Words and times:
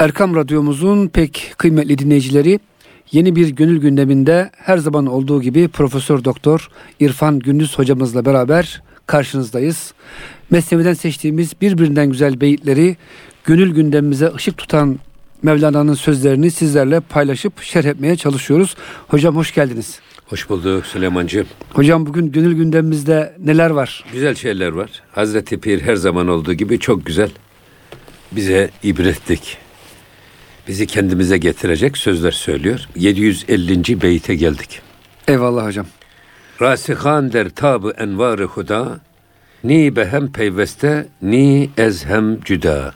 Erkam 0.00 0.36
Radyomuzun 0.36 1.08
pek 1.08 1.54
kıymetli 1.58 1.98
dinleyicileri 1.98 2.60
yeni 3.12 3.36
bir 3.36 3.48
gönül 3.48 3.80
gündeminde 3.80 4.50
her 4.56 4.78
zaman 4.78 5.06
olduğu 5.06 5.42
gibi 5.42 5.68
Profesör 5.68 6.24
Doktor 6.24 6.68
İrfan 7.00 7.38
Gündüz 7.38 7.78
hocamızla 7.78 8.24
beraber 8.24 8.82
karşınızdayız. 9.06 9.94
Mesnevi'den 10.50 10.92
seçtiğimiz 10.94 11.52
birbirinden 11.60 12.10
güzel 12.10 12.40
beyitleri 12.40 12.96
gönül 13.44 13.74
gündemimize 13.74 14.32
ışık 14.34 14.58
tutan 14.58 14.98
Mevlana'nın 15.42 15.94
sözlerini 15.94 16.50
sizlerle 16.50 17.00
paylaşıp 17.00 17.62
şerh 17.62 17.84
etmeye 17.84 18.16
çalışıyoruz. 18.16 18.76
Hocam 19.08 19.36
hoş 19.36 19.54
geldiniz. 19.54 20.00
Hoş 20.26 20.48
bulduk 20.48 20.86
Süleymancığım. 20.86 21.46
Hocam 21.72 22.06
bugün 22.06 22.32
gönül 22.32 22.56
gündemimizde 22.56 23.34
neler 23.38 23.70
var? 23.70 24.04
Güzel 24.12 24.34
şeyler 24.34 24.72
var. 24.72 24.90
Hazreti 25.12 25.60
Pir 25.60 25.80
her 25.80 25.96
zaman 25.96 26.28
olduğu 26.28 26.52
gibi 26.52 26.78
çok 26.78 27.06
güzel. 27.06 27.30
Bize 28.32 28.70
ibretlik, 28.82 29.58
bizi 30.70 30.86
kendimize 30.86 31.38
getirecek 31.38 31.98
sözler 31.98 32.30
söylüyor. 32.30 32.88
750. 32.96 34.02
beyte 34.02 34.34
geldik. 34.34 34.80
Eyvallah 35.28 35.66
hocam. 35.66 35.86
Rasihan 36.60 37.32
der 37.32 37.48
tabı 37.48 37.90
envarı 37.90 38.44
huda, 38.44 39.00
ni 39.64 39.96
behem 39.96 40.32
peyveste, 40.32 41.08
ni 41.22 41.70
ezhem 41.76 42.40
cüda. 42.40 42.94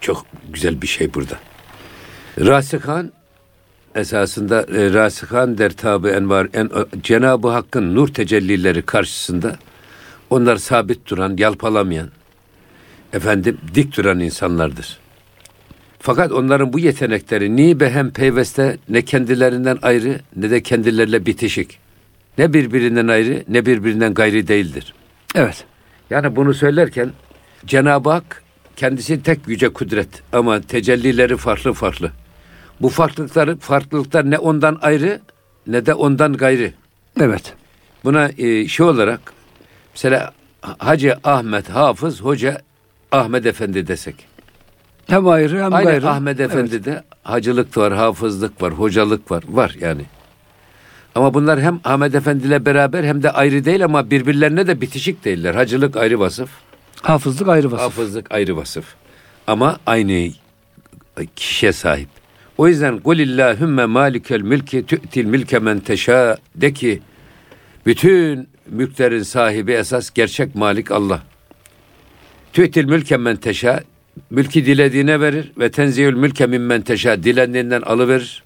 Çok 0.00 0.26
güzel 0.52 0.82
bir 0.82 0.86
şey 0.86 1.14
burada. 1.14 1.38
Rasihan 2.38 3.12
esasında 3.94 4.60
e, 4.60 4.92
Rasihan 4.92 5.58
der 5.58 5.72
tabı 5.72 6.08
envar 6.08 6.48
en, 6.54 6.70
Cenab-ı 7.02 7.48
Hakk'ın 7.48 7.94
nur 7.94 8.08
tecellileri 8.08 8.82
karşısında 8.82 9.56
onlar 10.30 10.56
sabit 10.56 11.10
duran, 11.10 11.36
yalpalamayan, 11.38 12.08
efendim 13.12 13.58
dik 13.74 13.96
duran 13.96 14.20
insanlardır. 14.20 15.03
Fakat 16.04 16.32
onların 16.32 16.72
bu 16.72 16.78
yetenekleri 16.78 17.56
ni 17.56 17.80
behem 17.80 18.10
peyveste 18.10 18.76
ne 18.88 19.02
kendilerinden 19.02 19.78
ayrı 19.82 20.20
ne 20.36 20.50
de 20.50 20.62
kendileriyle 20.62 21.26
bitişik. 21.26 21.78
Ne 22.38 22.52
birbirinden 22.52 23.08
ayrı 23.08 23.44
ne 23.48 23.66
birbirinden 23.66 24.14
gayri 24.14 24.48
değildir. 24.48 24.94
Evet. 25.34 25.64
Yani 26.10 26.36
bunu 26.36 26.54
söylerken 26.54 27.10
Cenab-ı 27.66 28.10
Hak 28.10 28.42
kendisi 28.76 29.22
tek 29.22 29.48
yüce 29.48 29.68
kudret 29.68 30.08
ama 30.32 30.60
tecellileri 30.60 31.36
farklı 31.36 31.72
farklı. 31.72 32.10
Bu 32.80 32.88
farklılıkları 32.88 33.56
farklılıklar 33.56 34.30
ne 34.30 34.38
ondan 34.38 34.78
ayrı 34.82 35.20
ne 35.66 35.86
de 35.86 35.94
ondan 35.94 36.32
gayrı. 36.32 36.72
Evet. 37.20 37.54
Buna 38.04 38.28
e, 38.38 38.68
şey 38.68 38.86
olarak 38.86 39.20
mesela 39.94 40.32
Hacı 40.60 41.16
Ahmet 41.24 41.68
Hafız 41.70 42.20
Hoca 42.20 42.62
Ahmet 43.12 43.46
Efendi 43.46 43.86
desek. 43.86 44.33
Hem 45.06 45.28
ayrı 45.28 45.64
hem 45.64 45.74
Aynı 45.74 45.90
gayrı. 45.90 46.10
Ahmet 46.10 46.40
Efendi'de 46.40 46.90
evet. 46.90 47.02
hacılık 47.22 47.76
var, 47.76 47.94
hafızlık 47.94 48.62
var, 48.62 48.72
hocalık 48.72 49.30
var. 49.30 49.44
Var 49.48 49.76
yani. 49.80 50.02
Ama 51.14 51.34
bunlar 51.34 51.60
hem 51.60 51.80
Ahmet 51.84 52.14
Efendi 52.14 52.46
ile 52.46 52.66
beraber 52.66 53.04
hem 53.04 53.22
de 53.22 53.30
ayrı 53.30 53.64
değil 53.64 53.84
ama 53.84 54.10
birbirlerine 54.10 54.66
de 54.66 54.80
bitişik 54.80 55.24
değiller. 55.24 55.54
Hacılık 55.54 55.96
ayrı 55.96 56.20
vasıf. 56.20 56.50
Hafızlık 57.02 57.48
ayrı 57.48 57.72
vasıf. 57.72 57.84
Hafızlık 57.84 58.32
ayrı 58.32 58.56
vasıf. 58.56 58.94
Ama 59.46 59.78
aynı 59.86 60.30
kişiye 61.36 61.72
sahip. 61.72 62.08
O 62.58 62.68
yüzden 62.68 62.98
Kulillahümme 62.98 63.86
malikel 63.86 64.40
mülki 64.40 64.86
tü'til 64.86 65.24
milke 65.24 65.58
men 65.58 65.80
teşâ 65.80 66.36
de 66.54 66.72
ki 66.72 67.02
bütün 67.86 68.48
mülklerin 68.66 69.22
sahibi 69.22 69.72
esas 69.72 70.10
gerçek 70.10 70.54
malik 70.54 70.90
Allah. 70.90 71.22
Tü'til 72.52 72.84
mülke 72.84 73.16
men 73.16 73.36
teşâ 73.36 73.80
mülki 74.30 74.66
dilediğine 74.66 75.20
verir 75.20 75.52
ve 75.58 75.70
tenziyül 75.70 76.14
mülke 76.14 76.46
mimmen 76.46 76.82
teşâ 76.82 77.22
dilendiğinden 77.22 77.82
alıverir. 77.82 78.42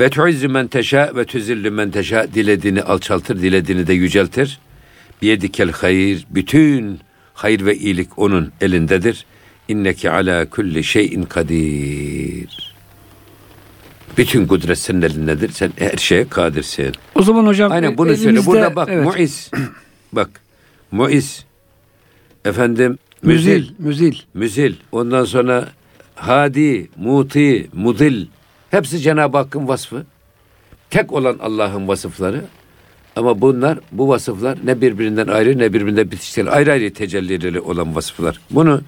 Ve 0.00 0.10
tuizzu 0.10 0.48
men 0.48 0.66
teşâ 0.66 1.12
ve 1.16 1.24
tüzillü 1.24 1.70
men 1.70 1.90
teşâ 1.90 2.34
dilediğini 2.34 2.82
alçaltır, 2.82 3.42
dilediğini 3.42 3.86
de 3.86 3.92
yüceltir. 3.92 4.58
Biyedikel 5.22 5.70
hayır, 5.70 6.26
bütün 6.30 7.00
hayır 7.34 7.66
ve 7.66 7.76
iyilik 7.76 8.18
onun 8.18 8.52
elindedir. 8.60 9.26
İnneki 9.68 10.10
ala 10.10 10.50
kulli 10.50 10.84
şeyin 10.84 11.22
kadir. 11.22 12.74
Bütün 14.18 14.46
kudret 14.46 14.78
senin 14.78 15.02
elindedir. 15.02 15.50
Sen 15.52 15.72
her 15.76 15.96
şeye 15.96 16.28
kadirsin. 16.28 16.92
O 17.14 17.22
zaman 17.22 17.46
hocam 17.46 17.72
Aynen 17.72 17.98
bunu 17.98 18.08
elimizde, 18.08 18.24
söyle. 18.24 18.46
Burada 18.46 18.76
bak 18.76 18.88
evet. 18.92 19.04
muiz. 19.04 19.50
bak 20.12 20.30
muiz. 20.90 21.44
Efendim 22.44 22.98
müzil, 23.22 23.68
müzil. 23.78 24.14
müzil. 24.34 24.74
Ondan 24.92 25.24
sonra 25.24 25.68
hadi, 26.14 26.90
muti, 26.96 27.68
mudil. 27.72 28.26
Hepsi 28.70 28.98
Cenab-ı 28.98 29.36
Hakk'ın 29.36 29.68
vasfı. 29.68 30.04
Tek 30.90 31.12
olan 31.12 31.38
Allah'ın 31.40 31.88
vasıfları. 31.88 32.44
Ama 33.16 33.40
bunlar, 33.40 33.78
bu 33.92 34.08
vasıflar 34.08 34.58
ne 34.64 34.80
birbirinden 34.80 35.26
ayrı 35.26 35.58
ne 35.58 35.72
birbirinden 35.72 36.10
bitişleri. 36.10 36.50
Ayrı 36.50 36.72
ayrı 36.72 36.92
tecellileri 36.92 37.60
olan 37.60 37.94
vasıflar. 37.94 38.40
Bunu 38.50 38.82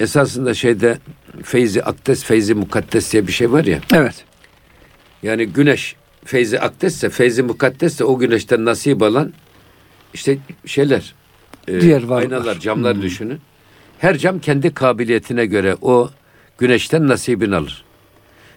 esasında 0.00 0.54
şeyde 0.54 0.98
feyzi 1.42 1.84
akdes, 1.84 2.24
feyzi 2.24 2.54
mukaddes 2.54 3.12
diye 3.12 3.26
bir 3.26 3.32
şey 3.32 3.52
var 3.52 3.64
ya. 3.64 3.80
Evet. 3.94 4.24
Yani 5.22 5.46
güneş 5.46 5.96
feyzi 6.24 6.60
akdesse, 6.60 7.08
feyzi 7.08 7.42
mukaddesse 7.42 8.04
o 8.04 8.18
güneşten 8.18 8.64
nasip 8.64 9.02
alan 9.02 9.32
işte 10.14 10.38
şeyler, 10.66 11.14
e, 11.68 11.80
Diğer 11.80 12.02
varlıklar. 12.02 12.36
aynalar, 12.36 12.58
camlar 12.58 12.94
hmm. 12.94 13.02
düşünün. 13.02 13.40
Her 13.98 14.18
cam 14.18 14.38
kendi 14.38 14.74
kabiliyetine 14.74 15.46
göre 15.46 15.76
o 15.82 16.10
güneşten 16.58 17.08
nasibini 17.08 17.56
alır. 17.56 17.84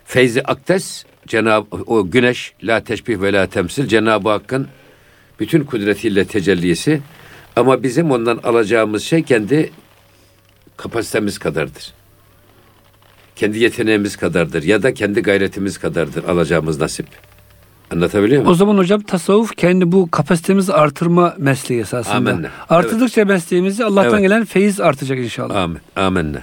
Feyzi 0.05 0.43
akdes 0.43 1.05
Cenab 1.27 1.65
o 1.71 2.11
güneş 2.11 2.53
la 2.63 2.83
teşbih 2.83 3.21
ve 3.21 3.33
la 3.33 3.47
temsil 3.47 3.87
Cenab-ı 3.87 4.29
Hakk'ın 4.29 4.67
bütün 5.39 5.63
kudretiyle 5.63 6.25
tecellisi 6.25 7.01
ama 7.55 7.83
bizim 7.83 8.11
ondan 8.11 8.39
alacağımız 8.43 9.03
şey 9.03 9.23
kendi 9.23 9.71
kapasitemiz 10.77 11.37
kadardır. 11.37 11.93
Kendi 13.35 13.59
yeteneğimiz 13.59 14.15
kadardır 14.15 14.63
ya 14.63 14.83
da 14.83 14.93
kendi 14.93 15.21
gayretimiz 15.21 15.77
kadardır 15.77 16.23
alacağımız 16.23 16.79
nasip. 16.79 17.07
Anlatabiliyor 17.91 18.41
muyum? 18.41 18.51
O 18.51 18.55
zaman 18.55 18.77
hocam 18.77 19.01
tasavvuf 19.01 19.55
kendi 19.55 19.91
bu 19.91 20.11
kapasitemizi 20.11 20.73
artırma 20.73 21.35
mesleği 21.37 21.81
esasında. 21.81 22.15
Amenna. 22.15 22.49
Artırdıkça 22.69 23.21
evet. 23.21 23.29
mesleğimizi 23.29 23.85
Allah'tan 23.85 24.13
evet. 24.13 24.21
gelen 24.21 24.45
feyiz 24.45 24.79
artacak 24.79 25.19
inşallah. 25.19 25.55
Amin. 25.55 25.79
Amenna. 25.95 26.41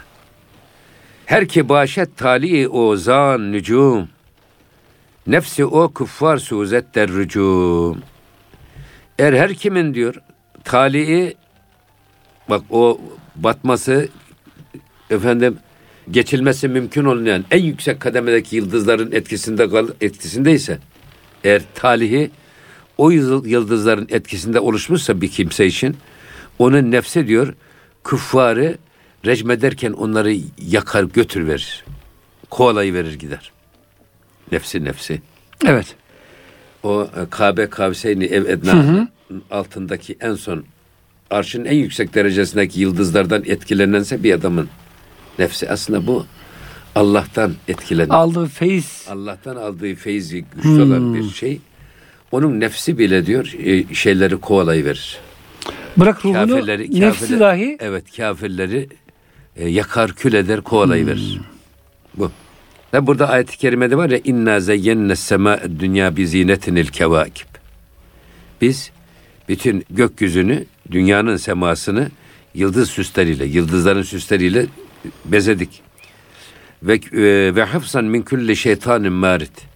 Her 1.27 1.49
ki 1.49 1.69
başet 1.69 2.17
tali 2.17 2.69
o 2.69 2.97
zan 2.97 3.53
nücum. 3.53 4.09
Nefsi 5.27 5.65
o 5.65 5.89
kuffar 5.89 6.37
suzet 6.37 6.95
der 6.95 7.11
rücum. 7.11 7.99
Er 9.19 9.33
her 9.33 9.55
kimin 9.55 9.95
diyor 9.95 10.15
tali'i 10.65 11.35
bak 12.49 12.63
o 12.71 13.01
batması 13.37 14.09
efendim 15.11 15.59
geçilmesi 16.11 16.69
mümkün 16.69 17.05
olmayan 17.05 17.45
en 17.51 17.63
yüksek 17.63 18.01
kademedeki 18.01 18.57
yıldızların 18.57 19.13
etkisinde 19.13 19.69
etkisindeyse 20.01 20.79
eğer 21.45 21.63
talihi 21.75 22.31
o 22.99 23.11
yıldızların 23.11 24.07
etkisinde 24.11 24.61
oluşmuşsa 24.61 25.21
bir 25.21 25.31
kimse 25.31 25.67
için 25.67 25.97
onun 26.59 26.91
nefsi 26.91 27.29
diyor 27.29 27.55
küffarı 28.05 28.79
recmederken 29.27 29.93
onları 29.93 30.37
yakar 30.59 31.05
götür 31.05 31.47
verir. 31.47 31.85
Kovalayı 32.51 32.95
verir 32.95 33.15
gider. 33.15 33.53
Nefsi 34.53 34.85
nefsi. 34.85 35.23
Evet. 35.67 35.97
O 36.83 37.03
e, 37.03 37.31
Kabe 37.31 37.71
Kavseyni 37.71 38.25
ev 38.25 38.45
edna 38.45 39.09
altındaki 39.51 40.17
en 40.21 40.35
son 40.35 40.65
arşın 41.31 41.65
en 41.65 41.77
yüksek 41.77 42.15
derecesindeki 42.15 42.81
yıldızlardan 42.81 43.43
etkilenense 43.47 44.23
bir 44.23 44.35
adamın 44.35 44.69
nefsi 45.39 45.71
aslında 45.71 46.07
bu 46.07 46.27
Allah'tan 46.95 47.55
etkilenen. 47.69 48.09
Aldığı 48.09 48.47
feyiz. 48.47 49.07
Allah'tan 49.11 49.57
aldığı 49.57 49.95
feyzi 49.95 50.45
güçlü 50.57 50.71
hmm. 50.71 50.83
olan 50.83 51.15
bir 51.15 51.31
şey. 51.31 51.61
Onun 52.33 52.61
nefsi 52.61 52.99
bile 52.99 53.27
diyor 53.27 53.53
e, 53.65 53.95
şeyleri 53.95 54.37
kovalayıverir. 54.37 55.19
Bırak 55.97 56.25
ruhunu 56.25 56.35
kafirleri, 56.35 56.83
nefsi 56.83 57.01
kafirleri, 57.01 57.41
dahi. 57.41 57.77
Evet 57.81 58.17
kafirleri 58.17 58.89
e, 59.57 59.69
yakar 59.69 60.13
kül 60.13 60.33
eder 60.33 60.61
kovalayıverir. 60.61 61.37
Hmm. 61.37 61.45
Bu. 62.17 62.31
Ve 62.95 63.07
burada 63.07 63.29
ayet-i 63.29 63.59
kerimede 63.59 63.97
var 63.97 64.11
ya 64.11 64.21
inna 64.25 64.61
zeyyenne 64.61 65.17
sema 65.17 65.59
dünya 65.81 66.17
bi 66.17 66.29
zinetinil 66.29 66.87
kevakib. 66.87 67.47
Biz 68.61 68.91
bütün 69.49 69.85
gökyüzünü, 69.91 70.65
dünyanın 70.91 71.37
semasını 71.37 72.11
yıldız 72.55 72.91
süsleriyle, 72.91 73.45
yıldızların 73.45 74.03
süsleriyle 74.03 74.67
bezedik. 75.25 75.83
Ve 76.83 76.95
e, 76.95 77.55
ve 77.55 77.65
hafsan 77.65 78.05
min 78.05 78.23
kulli 78.23 78.57
şeytanin 78.57 79.13
marit. 79.13 79.67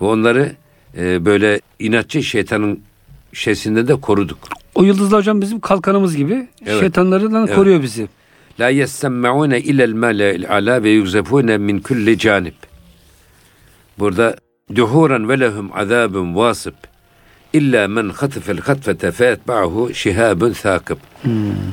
Ve 0.00 0.04
onları 0.04 0.52
e, 0.98 1.24
böyle 1.24 1.60
inatçı 1.78 2.22
şeytanın 2.22 2.80
şeysinde 3.32 3.88
de 3.88 3.94
koruduk. 4.00 4.38
O 4.74 4.82
yıldızlar 4.82 5.18
hocam 5.20 5.40
bizim 5.40 5.60
kalkanımız 5.60 6.16
gibi. 6.16 6.48
Evet. 6.66 6.80
Şeytanlardan 6.80 7.46
evet. 7.46 7.56
koruyor 7.56 7.82
bizi. 7.82 8.08
La 8.60 8.68
yessemme'une 8.68 9.60
ilel 9.60 9.92
mele'il 9.92 10.50
ala 10.50 10.82
ve 10.82 10.90
yugzefune 10.90 11.58
min 11.58 11.78
kulli 11.78 12.18
canib. 12.18 12.54
Burada 13.98 14.36
duhuran 14.74 15.28
ve 15.28 15.40
lehum 15.40 15.70
azabun 15.74 16.34
vasip. 16.34 16.74
İlla 17.52 17.88
men 17.88 18.08
hatifel 18.08 18.58
hatfete 18.58 19.12
fetba'hu 19.12 19.94
şihabun 19.94 20.52
thakib. 20.52 20.96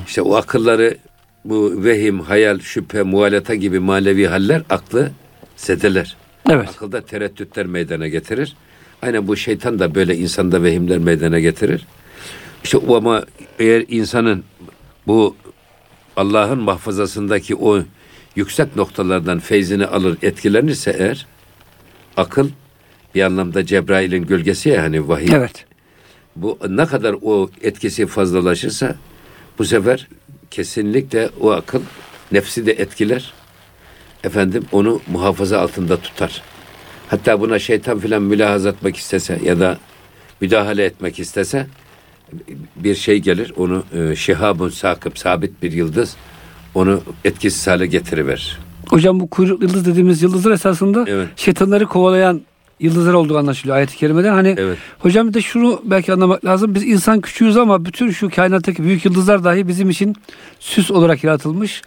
İşte 0.07 0.21
o 0.21 0.35
akılları 0.35 0.97
bu 1.45 1.83
vehim, 1.83 2.19
hayal, 2.19 2.59
şüphe, 2.59 3.03
muhalata 3.03 3.55
gibi 3.55 3.79
manevi 3.79 4.27
haller 4.27 4.63
aklı 4.69 5.11
zedeler. 5.57 6.17
Evet. 6.49 6.69
Akılda 6.69 7.01
tereddütler 7.01 7.65
meydana 7.65 8.07
getirir. 8.07 8.55
Aynen 9.01 9.27
bu 9.27 9.35
şeytan 9.35 9.79
da 9.79 9.95
böyle 9.95 10.17
insanda 10.17 10.63
vehimler 10.63 10.97
meydana 10.97 11.39
getirir. 11.39 11.85
İşte 12.63 12.77
ama 12.89 13.25
eğer 13.59 13.85
insanın 13.87 14.43
bu 15.07 15.35
Allah'ın 16.15 16.59
mahfazasındaki 16.59 17.55
o 17.55 17.83
yüksek 18.35 18.75
noktalardan 18.75 19.39
feyzini 19.39 19.85
alır, 19.85 20.17
etkilenirse 20.21 20.95
eğer 20.99 21.27
akıl 22.17 22.49
bir 23.15 23.21
anlamda 23.21 23.65
Cebrail'in 23.65 24.25
gölgesi 24.25 24.69
ya 24.69 24.83
hani 24.83 25.07
vahiy. 25.07 25.29
Evet. 25.33 25.65
Bu 26.35 26.57
ne 26.69 26.85
kadar 26.85 27.15
o 27.21 27.49
etkisi 27.61 28.05
fazlalaşırsa 28.05 28.95
bu 29.59 29.65
sefer 29.65 30.07
kesinlikle 30.53 31.29
o 31.41 31.51
akıl 31.51 31.81
nefsi 32.31 32.65
de 32.65 32.71
etkiler. 32.71 33.33
Efendim 34.23 34.65
onu 34.71 35.01
muhafaza 35.11 35.59
altında 35.59 35.97
tutar. 35.97 36.41
Hatta 37.07 37.41
buna 37.41 37.59
şeytan 37.59 37.99
filan 37.99 38.21
mülahaz 38.21 38.65
etmek 38.65 38.97
istese 38.97 39.39
ya 39.43 39.59
da 39.59 39.77
müdahale 40.41 40.85
etmek 40.85 41.19
istese 41.19 41.67
bir 42.75 42.95
şey 42.95 43.19
gelir 43.19 43.53
onu 43.57 43.83
e, 43.93 44.15
şihabun 44.15 44.69
sakıp 44.69 45.17
sabit 45.19 45.63
bir 45.63 45.71
yıldız 45.71 46.15
onu 46.75 47.01
etkisiz 47.25 47.67
hale 47.67 47.85
getiriver. 47.87 48.59
Hocam 48.89 49.19
bu 49.19 49.29
kuyruklu 49.29 49.65
yıldız 49.65 49.85
dediğimiz 49.85 50.23
yıldızlar 50.23 50.51
esasında 50.51 51.05
Evet. 51.07 51.27
şeytanları 51.35 51.85
kovalayan 51.85 52.41
yıldızlar 52.83 53.13
olduğu 53.13 53.37
anlaşılıyor 53.37 53.77
ayet-i 53.77 53.97
kerimeden. 53.97 54.33
Hani 54.33 54.55
Evet. 54.57 54.77
hocam 54.99 55.29
bir 55.29 55.33
de 55.33 55.41
şunu 55.41 55.81
belki 55.83 56.13
anlamak 56.13 56.45
lazım. 56.45 56.75
Biz 56.75 56.83
insan 56.83 57.21
küçüğüz 57.21 57.57
ama 57.57 57.85
bütün 57.85 58.11
şu 58.11 58.29
kainattaki 58.29 58.83
büyük 58.83 59.05
yıldızlar 59.05 59.43
dahi 59.43 59.67
bizim 59.67 59.89
için 59.89 60.15
süs 60.59 60.91
olarak 60.91 61.23
yaratılmış. 61.23 61.81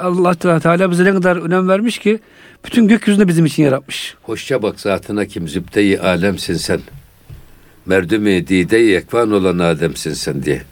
Allah 0.00 0.34
Teala 0.34 0.90
bize 0.90 1.04
ne 1.04 1.12
kadar 1.12 1.36
önem 1.36 1.68
vermiş 1.68 1.98
ki 1.98 2.18
bütün 2.64 2.88
gökyüzünde 2.88 3.28
bizim 3.28 3.46
için 3.46 3.62
yaratmış. 3.62 4.14
Hoşça 4.22 4.62
bak 4.62 4.80
zatına 4.80 5.26
kim 5.26 5.48
zübde-i 5.48 6.00
alemsin 6.00 6.54
sen. 6.54 6.80
Merdumi 7.86 8.46
dide-i 8.48 8.94
ekvan 8.94 9.32
olan 9.32 9.58
Adem'sin 9.58 10.12
sen 10.12 10.42
diye. 10.42 10.62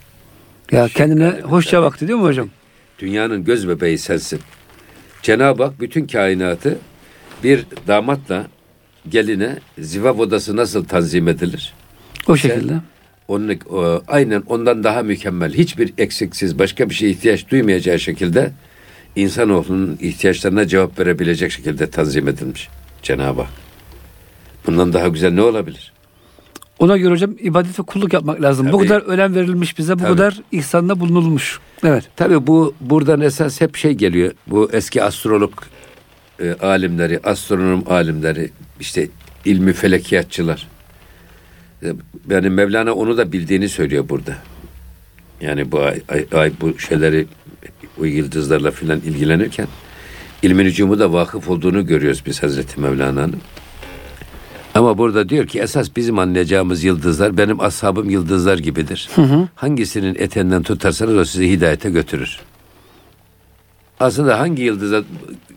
Ya 0.73 0.89
kendine 0.89 1.41
hoşça 1.43 1.83
bak 1.83 2.01
diyor 2.01 2.19
mu 2.19 2.25
hocam? 2.25 2.49
Dünyanın 2.99 3.45
göz 3.45 3.69
bebeği 3.69 3.99
sensin. 3.99 4.41
Cenab-ı 5.23 5.63
Hak 5.65 5.81
bütün 5.81 6.07
kainatı 6.07 6.79
bir 7.45 7.65
damatla 7.87 8.47
geline 9.11 9.59
zivap 9.79 10.21
odası 10.21 10.57
nasıl 10.57 10.85
tanzim 10.85 11.29
edilir? 11.29 11.73
O 12.27 12.37
şekilde. 12.37 12.73
Onun, 13.29 13.59
o, 13.71 14.03
aynen 14.09 14.43
ondan 14.47 14.85
daha 14.85 15.03
mükemmel, 15.03 15.55
hiçbir 15.55 15.93
eksiksiz, 15.99 16.59
başka 16.59 16.91
bir 16.91 16.95
şeye 16.95 17.11
ihtiyaç 17.11 17.51
duymayacağı 17.51 18.01
şekilde 18.01 18.53
insanoğlunun 19.17 19.99
ihtiyaçlarına 20.01 20.67
cevap 20.67 20.99
verebilecek 20.99 21.53
şekilde 21.53 21.91
tanzim 21.91 22.29
edilmiş 22.29 22.69
Cenab-ı 23.03 23.41
Hak. 23.41 23.51
Bundan 24.67 24.93
daha 24.93 25.09
güzel 25.09 25.33
ne 25.33 25.43
olabilir? 25.43 25.93
Ona 26.79 26.97
göre 26.97 27.13
hocam 27.13 27.35
ibadet 27.41 27.79
ve 27.81 27.83
kulluk 27.83 28.13
yapmak 28.13 28.43
lazım. 28.43 28.73
Bu 28.73 28.79
Tabii. 28.79 28.89
kadar 28.89 29.01
önem 29.01 29.35
verilmiş 29.35 29.79
bize, 29.79 29.95
bu 29.95 29.99
Tabii. 29.99 30.09
kadar 30.09 30.41
ihsanda 30.53 31.01
bulunulmuş. 31.01 31.61
Evet. 31.85 32.05
Tabii 32.17 32.47
bu 32.47 32.75
buradan 32.81 33.21
esas 33.21 33.61
hep 33.61 33.77
şey 33.77 33.93
geliyor. 33.93 34.33
Bu 34.47 34.71
eski 34.73 35.03
astrolog 35.03 35.53
e, 36.41 36.53
alimleri, 36.53 37.21
astronom 37.25 37.85
alimleri, 37.89 38.51
işte 38.81 39.09
ilmi 39.45 39.73
felekiyatçılar. 39.73 40.67
E, 41.83 41.93
Yani 42.31 42.51
Mevlana 42.51 42.93
onu 42.95 43.17
da 43.17 43.33
bildiğini 43.33 43.69
söylüyor 43.69 44.09
burada. 44.09 44.37
Yani 45.41 45.73
bu 45.73 45.81
ay, 45.81 46.01
ay, 46.09 46.27
ay 46.35 46.53
bu 46.61 46.79
şeyleri 46.79 47.27
bu 47.99 48.07
yıldızlarla 48.07 48.71
filan 48.71 49.01
ilgilenirken 49.01 49.67
ilmin 50.43 50.65
hücumu 50.65 50.99
da 50.99 51.13
vakıf 51.13 51.49
olduğunu 51.49 51.87
görüyoruz 51.87 52.23
biz 52.27 52.43
Hazreti 52.43 52.81
Mevlana'nın. 52.81 53.41
Ama 54.75 54.99
burada 54.99 55.29
diyor 55.29 55.47
ki 55.47 55.61
esas 55.61 55.97
bizim 55.97 56.19
anlayacağımız 56.19 56.85
yıldızlar 56.85 57.39
benim 57.39 57.61
ashabım 57.61 58.11
yıldızlar 58.11 58.59
gibidir. 58.59 59.09
Hangisinin 59.55 60.15
etenden 60.15 60.63
tutarsanız 60.63 61.17
o 61.17 61.25
sizi 61.25 61.51
hidayete 61.51 61.91
götürür. 61.91 62.39
Aslında 64.01 64.41
hangi 64.41 64.63
yıldıza, 64.63 65.05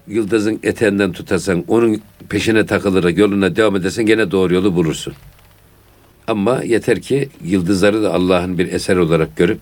yıldızın 0.08 0.60
eteğinden 0.64 1.12
tutarsan 1.12 1.64
onun 1.68 2.02
peşine 2.30 2.66
takılır 2.66 3.18
yoluna 3.18 3.56
devam 3.56 3.76
edersen 3.76 4.06
gene 4.06 4.32
doğru 4.32 4.54
yolu 4.54 4.76
bulursun. 4.76 5.14
Ama 6.28 6.64
yeter 6.64 7.02
ki 7.02 7.30
yıldızları 7.44 8.04
da 8.04 8.14
Allah'ın 8.14 8.58
bir 8.58 8.74
eser 8.74 8.96
olarak 8.96 9.38
görüp 9.38 9.60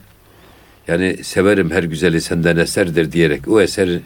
yani 0.88 1.24
severim 1.24 1.72
her 1.72 1.84
güzeli 1.84 2.22
senden 2.22 2.58
eserdir 2.58 3.12
diyerek 3.12 3.48
o 3.48 3.62
eseri 3.62 4.02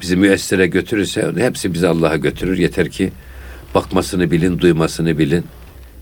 bizi 0.00 0.16
müessire 0.16 0.66
götürürse 0.66 1.32
hepsi 1.36 1.74
bizi 1.74 1.88
Allah'a 1.88 2.16
götürür. 2.16 2.58
Yeter 2.58 2.90
ki 2.90 3.12
bakmasını 3.74 4.30
bilin, 4.30 4.58
duymasını 4.58 5.18
bilin, 5.18 5.44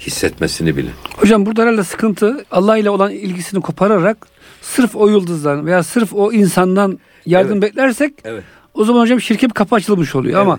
hissetmesini 0.01 0.77
bilin. 0.77 0.91
Hocam 1.17 1.47
burada 1.47 1.63
herhalde 1.63 1.85
sıkıntı 1.85 2.45
Allah 2.51 2.77
ile 2.77 2.91
olan 2.91 3.13
ilgisini 3.13 3.61
kopararak 3.61 4.27
sırf 4.63 4.97
o 4.97 5.09
yıldızdan 5.09 5.67
veya 5.67 5.83
sırf 5.83 6.15
o 6.15 6.33
insandan 6.33 6.99
yardım 7.27 7.53
Evet. 7.53 7.63
beklersek 7.63 8.13
Evet. 8.25 8.45
o 8.75 8.85
zaman 8.85 9.01
hocam 9.01 9.21
şirke 9.21 9.47
bir 9.49 9.55
kapı 9.55 9.75
açılmış 9.75 10.15
oluyor 10.15 10.41
ama 10.41 10.59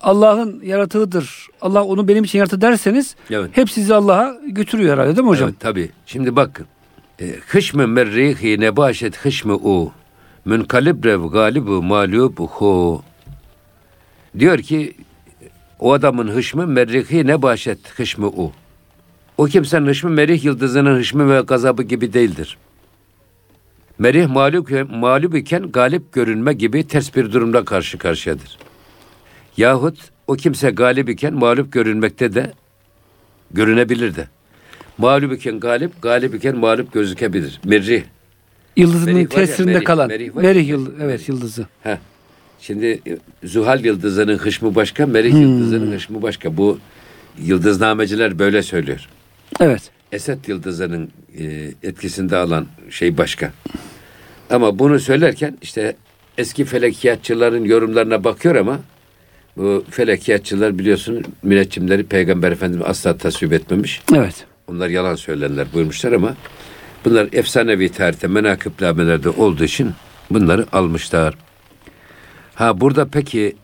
Allah'ın 0.00 0.60
yaratığıdır. 0.64 1.46
Allah 1.60 1.84
onu 1.84 2.08
benim 2.08 2.24
için 2.24 2.38
yarattı 2.38 2.60
derseniz 2.60 3.16
Evet. 3.30 3.50
hep 3.52 3.70
sizi 3.70 3.94
Allah'a 3.94 4.36
götürüyor 4.48 4.92
herhalde 4.98 5.16
değil 5.16 5.24
mi 5.24 5.28
hocam? 5.30 5.48
Evet 5.48 5.60
tabii. 5.60 5.90
Şimdi 6.06 6.36
bakın. 6.36 6.66
E, 7.20 7.34
Hışmı 7.46 7.88
merrihi 7.88 8.60
nebaşet 8.60 9.16
hışmı 9.16 9.54
u. 9.54 9.92
Münkalib 10.44 11.04
rev 11.04 11.26
galibu 11.26 11.82
mağlubu 11.82 12.46
hu. 12.46 13.02
Diyor 14.38 14.58
ki 14.58 14.94
o 15.78 15.92
adamın 15.92 16.28
hışmı 16.28 16.66
merrihi 16.66 17.26
nebaşet 17.26 17.78
hışmı 17.98 18.26
u. 18.26 18.52
O 19.38 19.44
kimsenin 19.44 19.86
hışmı 19.86 20.10
merih 20.10 20.44
yıldızının 20.44 20.98
hışmı 20.98 21.30
ve 21.36 21.40
gazabı 21.40 21.82
gibi 21.82 22.12
değildir. 22.12 22.56
Merih 23.98 24.26
mağlup, 24.26 24.90
mağlup 24.90 25.34
iken 25.36 25.62
galip 25.72 26.12
görünme 26.12 26.52
gibi 26.52 26.86
ters 26.86 27.16
bir 27.16 27.32
durumda 27.32 27.64
karşı 27.64 27.98
karşıyadır. 27.98 28.58
Yahut 29.56 29.98
o 30.26 30.34
kimse 30.34 30.70
galip 30.70 31.08
iken 31.08 31.34
mağlup 31.34 31.72
görünmekte 31.72 32.34
de 32.34 32.52
görünebilir 33.50 34.14
de. 34.16 34.28
Mağlup 34.98 35.32
iken 35.32 35.60
galip, 35.60 36.02
galip 36.02 36.34
iken 36.34 36.56
mağlup 36.56 36.92
gözükebilir. 36.92 37.60
Merih. 37.64 38.02
Yıldızının 38.76 39.14
Merih 39.14 39.22
ya, 39.22 39.28
tesirinde 39.28 39.72
merih, 39.72 39.84
kalan. 39.84 40.08
merih 40.08 40.34
Merih, 40.34 40.68
ya, 40.68 40.74
yıldız, 40.74 40.94
evet 40.94 41.06
merih. 41.06 41.28
yıldızı. 41.28 41.66
Heh. 41.82 41.96
Şimdi 42.60 42.86
e, 42.86 43.18
Zuhal 43.46 43.84
yıldızının 43.84 44.38
hışmı 44.38 44.74
başka, 44.74 45.06
Merih 45.06 45.32
Hmm. 45.32 45.40
yıldızının 45.40 45.92
hışmı 45.92 46.22
başka. 46.22 46.56
Bu 46.56 46.78
yıldıznameciler 47.42 48.38
böyle 48.38 48.62
söylüyor. 48.62 49.08
Evet. 49.60 49.90
Esed 50.12 50.38
yıldızının 50.46 51.10
e, 51.38 51.44
etkisinde 51.82 52.36
alan 52.36 52.66
şey 52.90 53.18
başka. 53.18 53.52
Ama 54.50 54.78
bunu 54.78 55.00
söylerken 55.00 55.58
işte 55.62 55.96
eski 56.38 56.64
felekiyatçıların 56.64 57.64
yorumlarına 57.64 58.24
bakıyor 58.24 58.54
ama 58.54 58.80
bu 59.56 59.84
felekiyatçılar 59.90 60.78
biliyorsun 60.78 61.24
müneccimleri 61.42 62.06
Peygamber 62.06 62.52
Efendimiz 62.52 62.86
asla 62.86 63.16
tasvip 63.16 63.52
etmemiş. 63.52 64.02
Evet. 64.14 64.46
Onlar 64.68 64.88
yalan 64.88 65.14
söylerler 65.14 65.66
buyurmuşlar 65.72 66.12
ama 66.12 66.36
bunlar 67.04 67.28
efsanevi 67.32 67.88
tarihte 67.88 68.26
menakıplamelerde 68.26 69.28
olduğu 69.28 69.64
için 69.64 69.90
bunları 70.30 70.66
almışlar. 70.72 71.34
Ha 72.54 72.80
burada 72.80 73.08
peki 73.08 73.56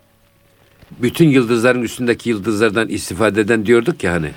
bütün 0.90 1.28
yıldızların 1.28 1.82
üstündeki 1.82 2.30
yıldızlardan 2.30 2.88
istifade 2.88 3.40
eden 3.40 3.66
diyorduk 3.66 4.04
ya 4.04 4.12
hani 4.12 4.30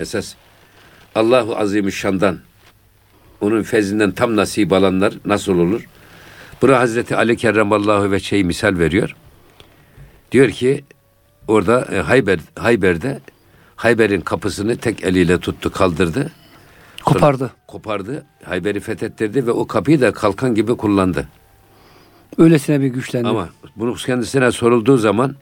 esas 0.00 0.34
Allahu 1.14 1.56
Azimüşşan'dan 1.56 2.38
onun 3.40 3.62
feyzinden 3.62 4.10
tam 4.10 4.36
nasip 4.36 4.72
alanlar 4.72 5.14
nasıl 5.24 5.58
olur? 5.58 5.84
Buna 6.62 6.78
Hazreti 6.78 7.16
Ali 7.16 7.36
Kerremallahu 7.36 8.10
ve 8.10 8.20
şey 8.20 8.44
misal 8.44 8.78
veriyor. 8.78 9.16
Diyor 10.32 10.50
ki 10.50 10.84
orada 11.48 11.88
e, 11.92 11.98
Hayber 11.98 12.38
Hayber'de 12.58 13.20
Hayber'in 13.76 14.20
kapısını 14.20 14.76
tek 14.76 15.04
eliyle 15.04 15.38
tuttu, 15.38 15.72
kaldırdı. 15.72 16.32
Kopardı. 17.04 17.50
Kopardı, 17.66 18.26
Hayber'i 18.44 18.80
fethettirdi 18.80 19.46
ve 19.46 19.50
o 19.50 19.66
kapıyı 19.66 20.00
da 20.00 20.12
kalkan 20.12 20.54
gibi 20.54 20.76
kullandı. 20.76 21.28
Öylesine 22.38 22.80
bir 22.80 22.86
güçlendi. 22.86 23.28
Ama 23.28 23.48
bunu 23.76 23.94
kendisine 23.94 24.52
sorulduğu 24.52 24.96
zaman 24.96 25.36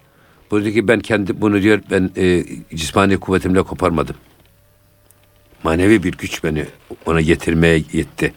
buyurdu 0.51 0.71
ki 0.71 0.89
ben 0.89 1.01
kendi 1.01 1.41
bunu 1.41 1.63
diyor 1.63 1.81
ben 1.91 2.11
e, 2.17 2.45
cismani 2.75 3.17
kuvvetimle 3.19 3.63
koparmadım. 3.63 4.17
Manevi 5.67 6.03
bir 6.03 6.13
güç 6.13 6.45
beni 6.45 6.67
ona 7.07 7.21
getirmeye 7.21 7.83
yetti. 7.93 8.35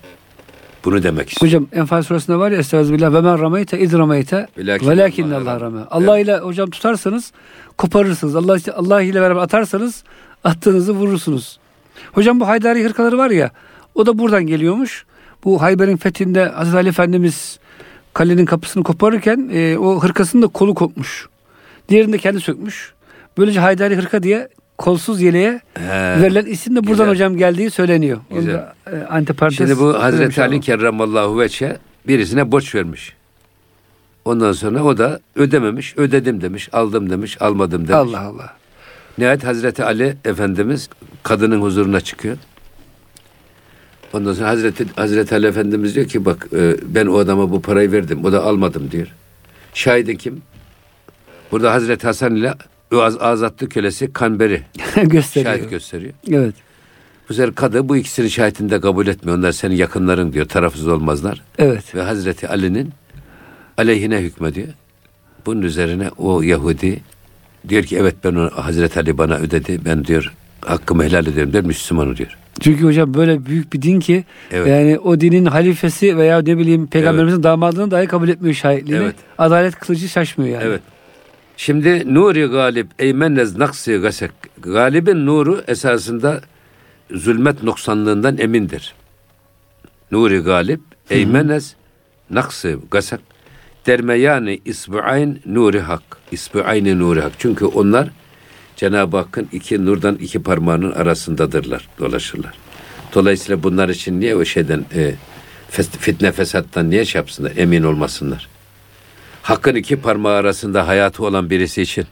Bunu 0.85 1.03
demek 1.03 1.29
istiyor. 1.29 1.49
Hocam 1.49 1.67
Enfal 1.73 2.01
suresinde 2.01 2.37
var 2.37 2.51
ya 2.51 2.57
Estağfirullah 2.57 3.13
ve 3.13 3.21
men 3.21 3.39
ramayte 3.39 3.79
iz 3.79 3.93
ramayte 3.93 4.47
Velakin 4.57 4.89
velakin 4.89 5.31
Allah 5.31 5.59
rame. 5.59 5.81
Allah 5.91 6.19
ile 6.19 6.37
hocam 6.37 6.69
tutarsanız 6.69 7.31
koparırsınız. 7.77 8.35
Allah 8.35 8.57
Allah 8.75 9.01
ile 9.01 9.21
beraber 9.21 9.41
atarsanız 9.41 10.03
attığınızı 10.43 10.93
vurursunuz. 10.93 11.59
Hocam 12.11 12.39
bu 12.39 12.47
Haydari 12.47 12.83
hırkaları 12.83 13.17
var 13.17 13.29
ya 13.31 13.51
o 13.95 14.05
da 14.05 14.17
buradan 14.19 14.47
geliyormuş. 14.47 15.05
Bu 15.43 15.61
Hayber'in 15.61 15.97
fethinde 15.97 16.45
Hazreti 16.45 16.77
Ali 16.77 16.89
Efendimiz 16.89 17.59
kalenin 18.13 18.45
kapısını 18.45 18.83
koparırken 18.83 19.49
e, 19.53 19.77
o 19.77 20.03
hırkasının 20.03 20.41
da 20.41 20.47
kolu 20.47 20.73
kopmuş. 20.73 21.27
Diğerini 21.89 22.13
de 22.13 22.17
kendi 22.17 22.39
sökmüş. 22.41 22.93
Böylece 23.37 23.59
Haydari 23.59 23.95
hırka 23.95 24.23
diye 24.23 24.49
kolsuz 24.79 25.21
yeleğe 25.21 25.61
He. 25.73 26.21
verilen 26.21 26.45
isim 26.45 26.75
de 26.75 26.79
buradan 26.79 26.91
Güzel. 26.91 27.07
hocam 27.07 27.37
geldiği 27.37 27.71
söyleniyor. 27.71 28.19
Güzel. 28.35 28.73
e, 28.91 29.03
antiparantez 29.09 29.57
Şimdi 29.57 29.79
bu 29.79 30.03
Hazreti 30.03 30.41
Ali 30.41 30.61
kerramallahu 30.61 31.39
veçhe 31.39 31.77
birisine 32.07 32.51
borç 32.51 32.75
vermiş. 32.75 33.13
Ondan 34.25 34.51
sonra 34.51 34.83
o 34.83 34.97
da 34.97 35.19
ödememiş, 35.35 35.97
ödedim 35.97 36.41
demiş, 36.41 36.69
aldım 36.71 37.09
demiş, 37.09 37.41
almadım 37.41 37.87
demiş. 37.87 37.93
Allah 37.93 38.21
Allah. 38.21 38.53
Nihayet 39.17 39.43
Hazreti 39.43 39.83
Ali 39.83 40.17
Efendimiz 40.25 40.89
kadının 41.23 41.61
huzuruna 41.61 42.01
çıkıyor. 42.01 42.37
Ondan 44.13 44.33
sonra 44.33 44.47
Hazreti, 44.47 44.85
Hazreti 44.95 45.35
Ali 45.35 45.47
Efendimiz 45.47 45.95
diyor 45.95 46.07
ki 46.07 46.25
bak 46.25 46.47
e, 46.53 46.75
ben 46.83 47.05
o 47.05 47.17
adama 47.17 47.51
bu 47.51 47.61
parayı 47.61 47.91
verdim. 47.91 48.25
O 48.25 48.31
da 48.31 48.43
almadım 48.43 48.91
diyor. 48.91 49.07
Şahidi 49.73 50.17
kim? 50.17 50.41
Burada 51.51 51.73
Hazreti 51.73 52.07
Hasan 52.07 52.35
ile 52.35 52.53
az, 52.91 53.17
azatlı 53.21 53.69
kölesi 53.69 54.13
Kanberi 54.13 54.61
gösteriyor. 55.03 55.55
şahit 55.55 55.69
gösteriyor. 55.69 56.13
Evet. 56.31 56.55
Bu 57.29 57.33
sefer 57.33 57.55
kadı 57.55 57.89
bu 57.89 57.97
ikisinin 57.97 58.27
şahitini 58.27 58.69
de 58.71 58.79
kabul 58.79 59.07
etmiyor. 59.07 59.37
Onlar 59.37 59.51
senin 59.51 59.75
yakınların 59.75 60.33
diyor. 60.33 60.45
Tarafsız 60.45 60.87
olmazlar. 60.87 61.41
Evet. 61.57 61.95
Ve 61.95 62.01
Hazreti 62.01 62.47
Ali'nin 62.47 62.89
aleyhine 63.77 64.17
hükmediyor. 64.21 64.67
Bunun 65.45 65.61
üzerine 65.61 66.09
o 66.17 66.41
Yahudi 66.41 66.99
diyor 67.69 67.83
ki 67.83 67.97
evet 67.97 68.15
ben 68.23 68.29
onu 68.35 68.51
Hazreti 68.55 68.99
Ali 68.99 69.17
bana 69.17 69.35
ödedi. 69.37 69.79
Ben 69.85 70.05
diyor 70.05 70.33
hakkımı 70.61 71.03
helal 71.03 71.27
ediyorum 71.27 71.53
der 71.53 71.63
Müslümanı 71.63 72.17
diyor. 72.17 72.37
Çünkü 72.59 72.83
hocam 72.85 73.13
böyle 73.13 73.45
büyük 73.45 73.73
bir 73.73 73.81
din 73.81 73.99
ki 73.99 74.23
Evet. 74.51 74.67
yani 74.67 74.99
o 74.99 75.21
dinin 75.21 75.45
halifesi 75.45 76.17
veya 76.17 76.37
ne 76.41 76.57
bileyim 76.57 76.87
peygamberimizin 76.87 77.43
damadını 77.43 77.91
dahi 77.91 78.07
kabul 78.07 78.29
etmiyor 78.29 78.55
şahitliğini. 78.55 79.03
Evet. 79.03 79.15
Adalet 79.37 79.75
kılıcı 79.79 80.09
şaşmıyor 80.09 80.53
yani. 80.53 80.63
Evet. 80.67 80.81
Şimdi 81.61 82.13
nuri 82.13 82.45
galip 82.45 82.87
eymennez 82.99 83.57
naksi 83.57 83.97
gasek. 83.97 84.31
Galibin 84.61 85.25
nuru 85.25 85.63
esasında 85.67 86.41
zulmet 87.11 87.63
noksanlığından 87.63 88.37
emindir. 88.37 88.93
Nuri 90.11 90.39
galip 90.39 90.81
eymennez 91.09 91.75
naksı 92.29 92.79
gasak. 92.91 93.19
Dermeyani 93.87 94.61
isbuayn 94.65 95.39
nuri 95.45 95.79
hak. 95.79 96.03
İsbuayni 96.31 96.99
nuri 96.99 97.21
hak. 97.21 97.31
Çünkü 97.37 97.65
onlar 97.65 98.09
Cenab-ı 98.75 99.17
Hakk'ın 99.17 99.49
iki 99.51 99.85
nurdan 99.85 100.15
iki 100.15 100.43
parmağının 100.43 100.91
arasındadırlar, 100.91 101.89
dolaşırlar. 101.99 102.53
Dolayısıyla 103.13 103.63
bunlar 103.63 103.89
için 103.89 104.19
niye 104.19 104.35
o 104.35 104.45
şeyden 104.45 104.85
e, 104.95 105.13
fitne 105.99 106.31
fesattan 106.31 106.89
niye 106.89 107.05
şey 107.05 107.19
yapsınlar, 107.19 107.51
emin 107.57 107.83
olmasınlar. 107.83 108.58
Hakkın 109.43 109.75
iki 109.75 109.95
parmağı 109.95 110.33
arasında 110.33 110.87
hayatı 110.87 111.25
olan 111.25 111.49
birisi 111.49 111.81
için 111.81 112.05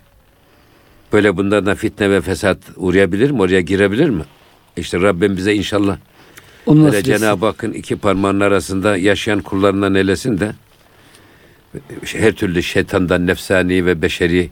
böyle 1.13 1.37
bunlardan 1.37 1.75
fitne 1.75 2.09
ve 2.09 2.21
fesat 2.21 2.57
uğrayabilir 2.75 3.31
mi? 3.31 3.41
Oraya 3.41 3.61
girebilir 3.61 4.09
mi? 4.09 4.23
İşte 4.77 5.01
Rabbim 5.01 5.37
bize 5.37 5.53
inşallah 5.53 5.97
Onu 6.65 6.83
böyle. 6.83 7.03
Cenab-ı 7.03 7.45
Hakk'ın 7.45 7.73
iki 7.73 7.95
parmağının 7.95 8.39
arasında 8.39 8.97
yaşayan 8.97 9.39
kullarından 9.39 9.95
eylesin 9.95 10.39
de 10.39 10.55
her 12.05 12.31
türlü 12.31 12.63
şeytandan, 12.63 13.27
nefsani 13.27 13.85
ve 13.85 14.01
beşeri 14.01 14.49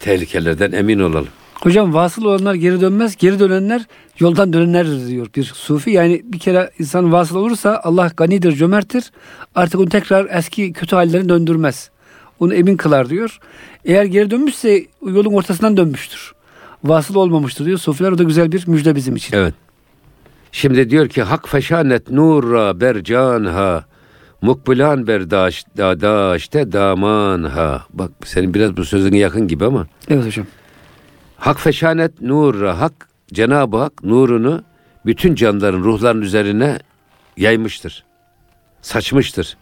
tehlikelerden 0.00 0.72
emin 0.72 0.98
olalım. 0.98 1.28
Hocam 1.54 1.94
vasıl 1.94 2.24
olanlar 2.24 2.54
geri 2.54 2.80
dönmez. 2.80 3.16
Geri 3.16 3.40
dönenler 3.40 3.86
yoldan 4.18 4.52
dönenlerdir 4.52 5.08
diyor 5.08 5.26
bir 5.36 5.44
sufi. 5.44 5.90
Yani 5.90 6.22
bir 6.24 6.38
kere 6.38 6.70
insan 6.78 7.12
vasıl 7.12 7.36
olursa 7.36 7.80
Allah 7.84 8.10
ganidir, 8.16 8.52
cömerttir. 8.52 9.12
Artık 9.54 9.80
onu 9.80 9.88
tekrar 9.88 10.26
eski 10.30 10.72
kötü 10.72 10.96
hallerine 10.96 11.28
döndürmez. 11.28 11.90
Onu 12.40 12.54
emin 12.54 12.76
kılar 12.76 13.08
diyor. 13.08 13.38
Eğer 13.84 14.04
geri 14.04 14.30
dönmüşse 14.30 14.86
yolun 15.06 15.32
ortasından 15.32 15.76
dönmüştür. 15.76 16.32
Vasıl 16.84 17.14
olmamıştır 17.14 17.64
diyor. 17.64 17.78
Sufiler 17.78 18.12
o 18.12 18.18
da 18.18 18.22
güzel 18.22 18.52
bir 18.52 18.68
müjde 18.68 18.96
bizim 18.96 19.16
için. 19.16 19.36
Evet. 19.36 19.54
Şimdi 20.52 20.90
diyor 20.90 21.08
ki 21.08 21.22
hak 21.22 21.48
feşanet 21.48 22.10
nurra 22.10 22.80
bercanha 22.80 23.84
mukbilan 24.42 25.06
berdaş 25.06 25.64
dadaşte 25.76 26.72
damanha. 26.72 27.86
Bak 27.92 28.10
senin 28.24 28.54
biraz 28.54 28.76
bu 28.76 28.84
sözüne 28.84 29.18
yakın 29.18 29.48
gibi 29.48 29.64
ama. 29.64 29.86
Evet 30.08 30.26
hocam. 30.26 30.46
Hak 31.36 31.60
feşanet 31.60 32.22
nurra 32.22 32.80
hak 32.80 33.08
Cenab-ı 33.32 33.76
Hak 33.76 34.04
nurunu 34.04 34.62
bütün 35.06 35.34
canların 35.34 35.82
ruhların 35.84 36.22
üzerine 36.22 36.78
yaymıştır. 37.36 38.04
Saçmıştır. 38.82 39.56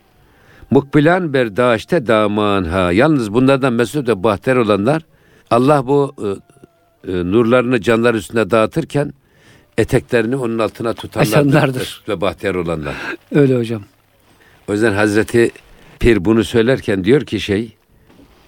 Mukbilan 0.71 1.33
berdaşte 1.33 2.07
damanha. 2.07 2.93
Yalnız 2.93 3.35
bunlardan 3.35 3.73
mesut 3.73 4.09
ve 4.09 4.23
bahtiyar 4.23 4.57
olanlar 4.57 5.03
Allah 5.51 5.87
bu 5.87 6.15
e, 6.19 7.13
e, 7.13 7.17
nurlarını 7.17 7.81
canlar 7.81 8.15
üstüne 8.15 8.51
dağıtırken 8.51 9.13
eteklerini 9.79 10.37
onun 10.37 10.59
altına 10.59 10.95
tutanlardır 10.95 11.79
mesut 11.79 12.09
ve 12.09 12.21
bahtiyar 12.21 12.55
olanlar. 12.55 12.95
Öyle 13.35 13.57
hocam. 13.57 13.83
O 14.69 14.73
yüzden 14.73 14.93
Hazreti 14.93 15.51
Pir 15.99 16.25
bunu 16.25 16.45
söylerken 16.45 17.05
diyor 17.05 17.21
ki 17.21 17.41
şey 17.41 17.77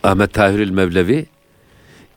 Ahmet 0.03 0.33
Tahirül 0.33 0.71
Mevlevi 0.71 1.27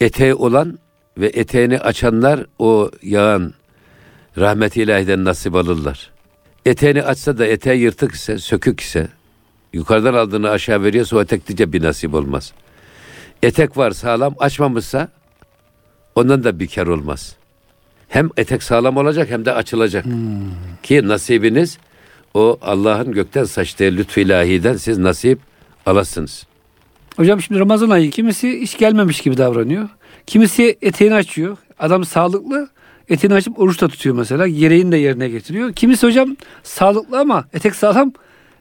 eteği 0.02 0.34
olan 0.34 0.80
ve 1.18 1.28
eteğini 1.28 1.80
açanlar 1.80 2.46
o 2.60 2.92
yağan 3.04 3.54
rahmet-i 4.38 4.82
ilahiden 4.82 5.26
nasip 5.26 5.56
alırlar. 5.56 6.12
Eteğini 6.66 7.04
açsa 7.04 7.38
da 7.38 7.46
eteği 7.46 7.82
yırtık 7.82 8.12
ise, 8.12 8.38
sökük 8.38 8.80
ise, 8.80 9.08
yukarıdan 9.74 10.14
aldığını 10.14 10.50
aşağı 10.50 10.84
veriyorsa 10.84 11.18
o 11.18 11.22
eteklice 11.22 11.74
bir 11.74 11.84
nasip 11.84 12.14
olmaz. 12.14 12.54
Etek 13.44 13.78
var 13.78 13.92
sağlam 13.92 14.36
açmamışsa 14.40 15.10
ondan 16.16 16.44
da 16.44 16.60
bir 16.60 16.68
kar 16.68 16.88
olmaz. 16.88 17.36
Hem 18.08 18.30
etek 18.38 18.64
sağlam 18.64 18.98
olacak 18.98 19.30
hem 19.30 19.46
de 19.46 19.54
açılacak. 19.54 20.06
Ki 20.84 21.08
nasibiniz 21.08 21.78
o 22.34 22.58
Allah'ın 22.62 23.12
gökten 23.12 23.44
saçtığı 23.44 23.84
lütfu 23.84 24.20
ilahiden 24.20 24.76
siz 24.76 24.98
nasip 24.98 25.40
alasınız. 25.86 26.46
Hocam 27.16 27.42
şimdi 27.42 27.60
Ramazan 27.60 27.90
ayı 27.90 28.12
kimisi 28.12 28.62
hiç 28.62 28.78
gelmemiş 28.78 29.22
gibi 29.22 29.38
davranıyor. 29.38 29.90
Kimisi 30.28 30.78
eteğini 30.82 31.16
açıyor. 31.16 31.58
Adam 31.80 32.06
sağlıklı 32.06 32.70
eteğini 33.10 33.36
açıp 33.36 33.60
oruç 33.60 33.82
da 33.82 33.88
tutuyor 33.88 34.16
mesela. 34.16 34.48
Gereğini 34.48 34.92
de 34.92 34.98
yerine 34.98 35.30
getiriyor. 35.30 35.74
Kimisi 35.74 36.08
hocam 36.08 36.36
sağlıklı 36.64 37.20
ama 37.20 37.46
etek 37.54 37.76
sağlam 37.76 38.14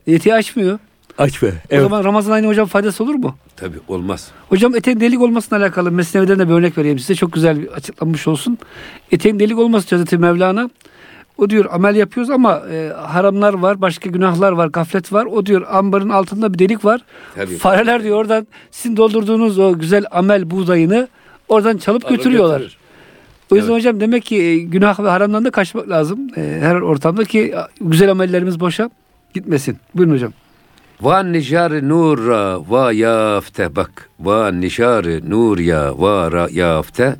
eteği 0.07 0.35
açmıyor. 0.35 0.79
Aç 1.19 1.43
be. 1.43 1.53
O 1.73 1.81
zaman 1.81 2.05
Ramazan 2.05 2.33
ayının 2.33 2.49
hocam 2.49 2.67
faydası 2.67 3.05
olur 3.05 3.15
mu? 3.15 3.37
Tabii 3.57 3.79
olmaz. 3.89 4.31
Hocam 4.49 4.75
eteğin 4.77 5.01
delik 5.01 5.21
olmasına 5.21 5.59
alakalı 5.59 5.91
Mesnevi'den 5.91 6.39
de 6.39 6.49
bir 6.49 6.55
örnek 6.55 6.79
vereyim 6.79 6.99
size. 6.99 7.15
Çok 7.15 7.33
güzel 7.33 7.61
bir 7.63 7.69
açıklanmış 7.69 8.29
olsun. 8.29 8.59
Eteğin 9.13 9.39
delik 9.39 9.59
olması 9.59 9.97
Hazreti 9.97 10.19
Mevlana. 10.19 10.71
O 11.39 11.51
diyor 11.51 11.65
amel 11.73 11.97
yapıyoruz 11.97 12.31
ama 12.31 12.63
e, 12.73 12.93
haramlar 12.97 13.55
var, 13.55 13.81
başka 13.81 14.11
günahlar 14.11 14.53
var, 14.53 14.67
gaflet 14.67 15.13
var. 15.13 15.25
O 15.27 15.47
diyor 15.47 15.67
ambarın 15.71 16.09
altında 16.09 16.55
bir 16.55 16.59
delik 16.59 16.85
var. 16.85 17.01
Tabii. 17.35 17.57
Fareler 17.57 18.03
diyor 18.03 18.17
oradan 18.19 18.47
sizin 18.71 18.97
doldurduğunuz 18.97 19.59
o 19.59 19.79
güzel 19.79 20.05
amel 20.11 20.51
buğdayını 20.51 21.09
oradan 21.49 21.77
çalıp 21.77 22.05
Alır 22.07 22.17
götürüyorlar. 22.17 22.59
götürür. 22.61 22.77
O 23.51 23.57
yüzden 23.57 23.71
Evet. 23.73 23.81
hocam 23.81 24.01
demek 24.01 24.25
ki 24.25 24.37
e, 24.37 24.59
günah 24.59 25.01
ve 25.01 25.09
haramdan 25.09 25.45
da 25.45 25.51
kaçmak 25.51 25.89
lazım. 25.89 26.19
E, 26.37 26.59
her 26.61 26.75
ortamda 26.81 27.25
ki 27.25 27.55
güzel 27.81 28.11
amellerimiz 28.11 28.61
boşa 28.61 28.91
gitmesin. 29.35 29.77
Buyurun 29.95 30.13
hocam. 30.15 30.33
Va 31.01 31.23
nişar 31.23 31.89
nurra 31.89 32.71
va 32.71 32.93
yafte 32.93 33.77
bak. 33.77 34.11
Va 34.21 34.53
nişar 34.53 35.31
nur 35.31 35.59
ya 35.59 35.99
va 35.99 36.49
yafte. 36.51 37.17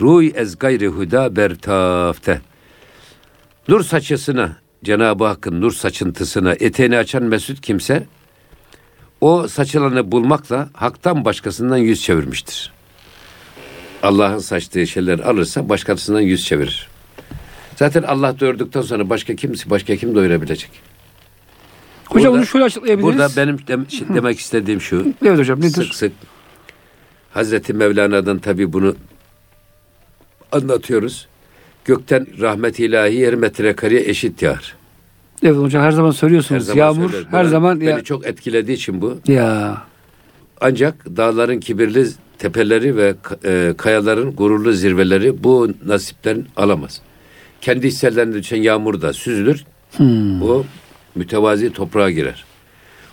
Ruy 0.00 0.32
ez 0.34 0.58
gayri 0.58 0.88
huda 0.88 1.36
bertafte. 1.36 2.40
Nur 3.68 3.82
saçısına 3.82 4.56
Cenab-ı 4.84 5.24
Hakk'ın 5.24 5.60
nur 5.60 5.72
saçıntısına 5.72 6.52
eteğini 6.52 6.96
açan 6.98 7.22
mesut 7.22 7.60
kimse 7.60 8.06
o 9.20 9.48
saçılanı 9.48 10.12
bulmakla 10.12 10.68
haktan 10.72 11.24
başkasından 11.24 11.76
yüz 11.76 12.02
çevirmiştir. 12.02 12.72
Allah'ın 14.02 14.38
saçtığı 14.38 14.86
şeyler 14.86 15.18
alırsa 15.18 15.68
başkasından 15.68 16.20
yüz 16.20 16.44
çevirir. 16.44 16.88
Zaten 17.76 18.02
Allah 18.02 18.40
doyurduktan 18.40 18.82
sonra 18.82 19.10
başka 19.10 19.34
kimse 19.34 19.70
başka 19.70 19.96
kim 19.96 20.14
doyurabilecek? 20.14 20.70
Hocam 22.08 22.24
Burada- 22.32 22.38
bunu 22.38 22.46
şöyle 22.46 22.64
açıklayabiliriz. 22.64 23.14
Burada 23.18 23.28
benim 23.36 23.58
dem- 23.68 23.90
şey- 23.90 24.08
demek 24.14 24.38
istediğim 24.38 24.80
şu. 24.80 25.06
Evet 25.24 25.38
hocam 25.38 25.58
nedir? 25.60 25.70
Sık 25.70 25.94
sık 25.94 26.12
Hazreti 27.30 27.74
Mevlana'dan 27.74 28.38
tabi 28.38 28.72
bunu 28.72 28.96
anlatıyoruz. 30.52 31.28
Gökten 31.84 32.26
rahmet 32.40 32.80
ilahi 32.80 33.14
yer 33.14 33.34
metrekareye 33.34 34.00
eşit 34.08 34.42
yağar. 34.42 34.76
Evet 35.42 35.56
hocam 35.56 35.82
her 35.82 35.90
zaman 35.90 36.10
söylüyorsunuz. 36.10 36.62
Her 36.62 36.66
zaman 36.66 36.78
Yağmur 36.86 37.10
söylerim. 37.10 37.26
her 37.32 37.40
Bana- 37.42 37.48
zaman 37.48 37.80
beni 37.80 37.88
ya, 37.88 38.04
çok 38.04 38.26
etkilediği 38.26 38.76
için 38.76 39.00
bu. 39.02 39.18
ya 39.28 39.82
Ancak 40.60 41.06
dağların 41.16 41.60
kibirli 41.60 42.06
tepeleri 42.38 42.96
ve 42.96 43.14
e, 43.44 43.74
kayaların 43.76 44.36
gururlu 44.36 44.72
zirveleri 44.72 45.44
bu 45.44 45.68
nasipten 45.86 46.46
alamaz. 46.56 47.00
Kendi 47.60 47.86
hisselerine 47.86 48.34
düşen 48.34 48.62
yağmur 48.62 49.00
da 49.02 49.12
süzülür. 49.12 49.64
Hmm. 49.96 50.42
O 50.42 50.64
mütevazi 51.16 51.72
toprağa 51.72 52.10
girer. 52.10 52.44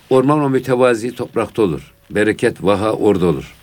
Orman 0.09 0.39
o 0.39 0.49
mütevazi 0.49 1.15
toprakta 1.15 1.61
olur. 1.61 1.93
Bereket, 2.09 2.63
vaha 2.63 2.91
orada 2.91 3.25
olur. 3.25 3.53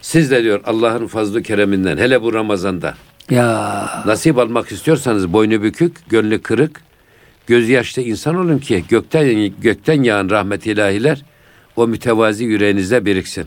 Siz 0.00 0.30
de 0.30 0.42
diyor 0.42 0.60
Allah'ın 0.64 1.06
fazlı 1.06 1.42
kereminden 1.42 1.98
hele 1.98 2.22
bu 2.22 2.34
Ramazan'da 2.34 2.94
ya 3.30 3.88
nasip 4.06 4.38
almak 4.38 4.72
istiyorsanız 4.72 5.32
boynu 5.32 5.62
bükük, 5.62 5.96
gönlü 6.08 6.42
kırık, 6.42 6.80
gözü 7.46 7.72
yaşlı 7.72 8.02
insan 8.02 8.36
olun 8.36 8.58
ki 8.58 8.84
gökten 8.88 9.52
gökten 9.60 10.02
yağan 10.02 10.30
rahmet 10.30 10.66
ilahiler 10.66 11.24
o 11.76 11.86
mütevazi 11.86 12.44
yüreğinizde 12.44 13.04
biriksin. 13.04 13.46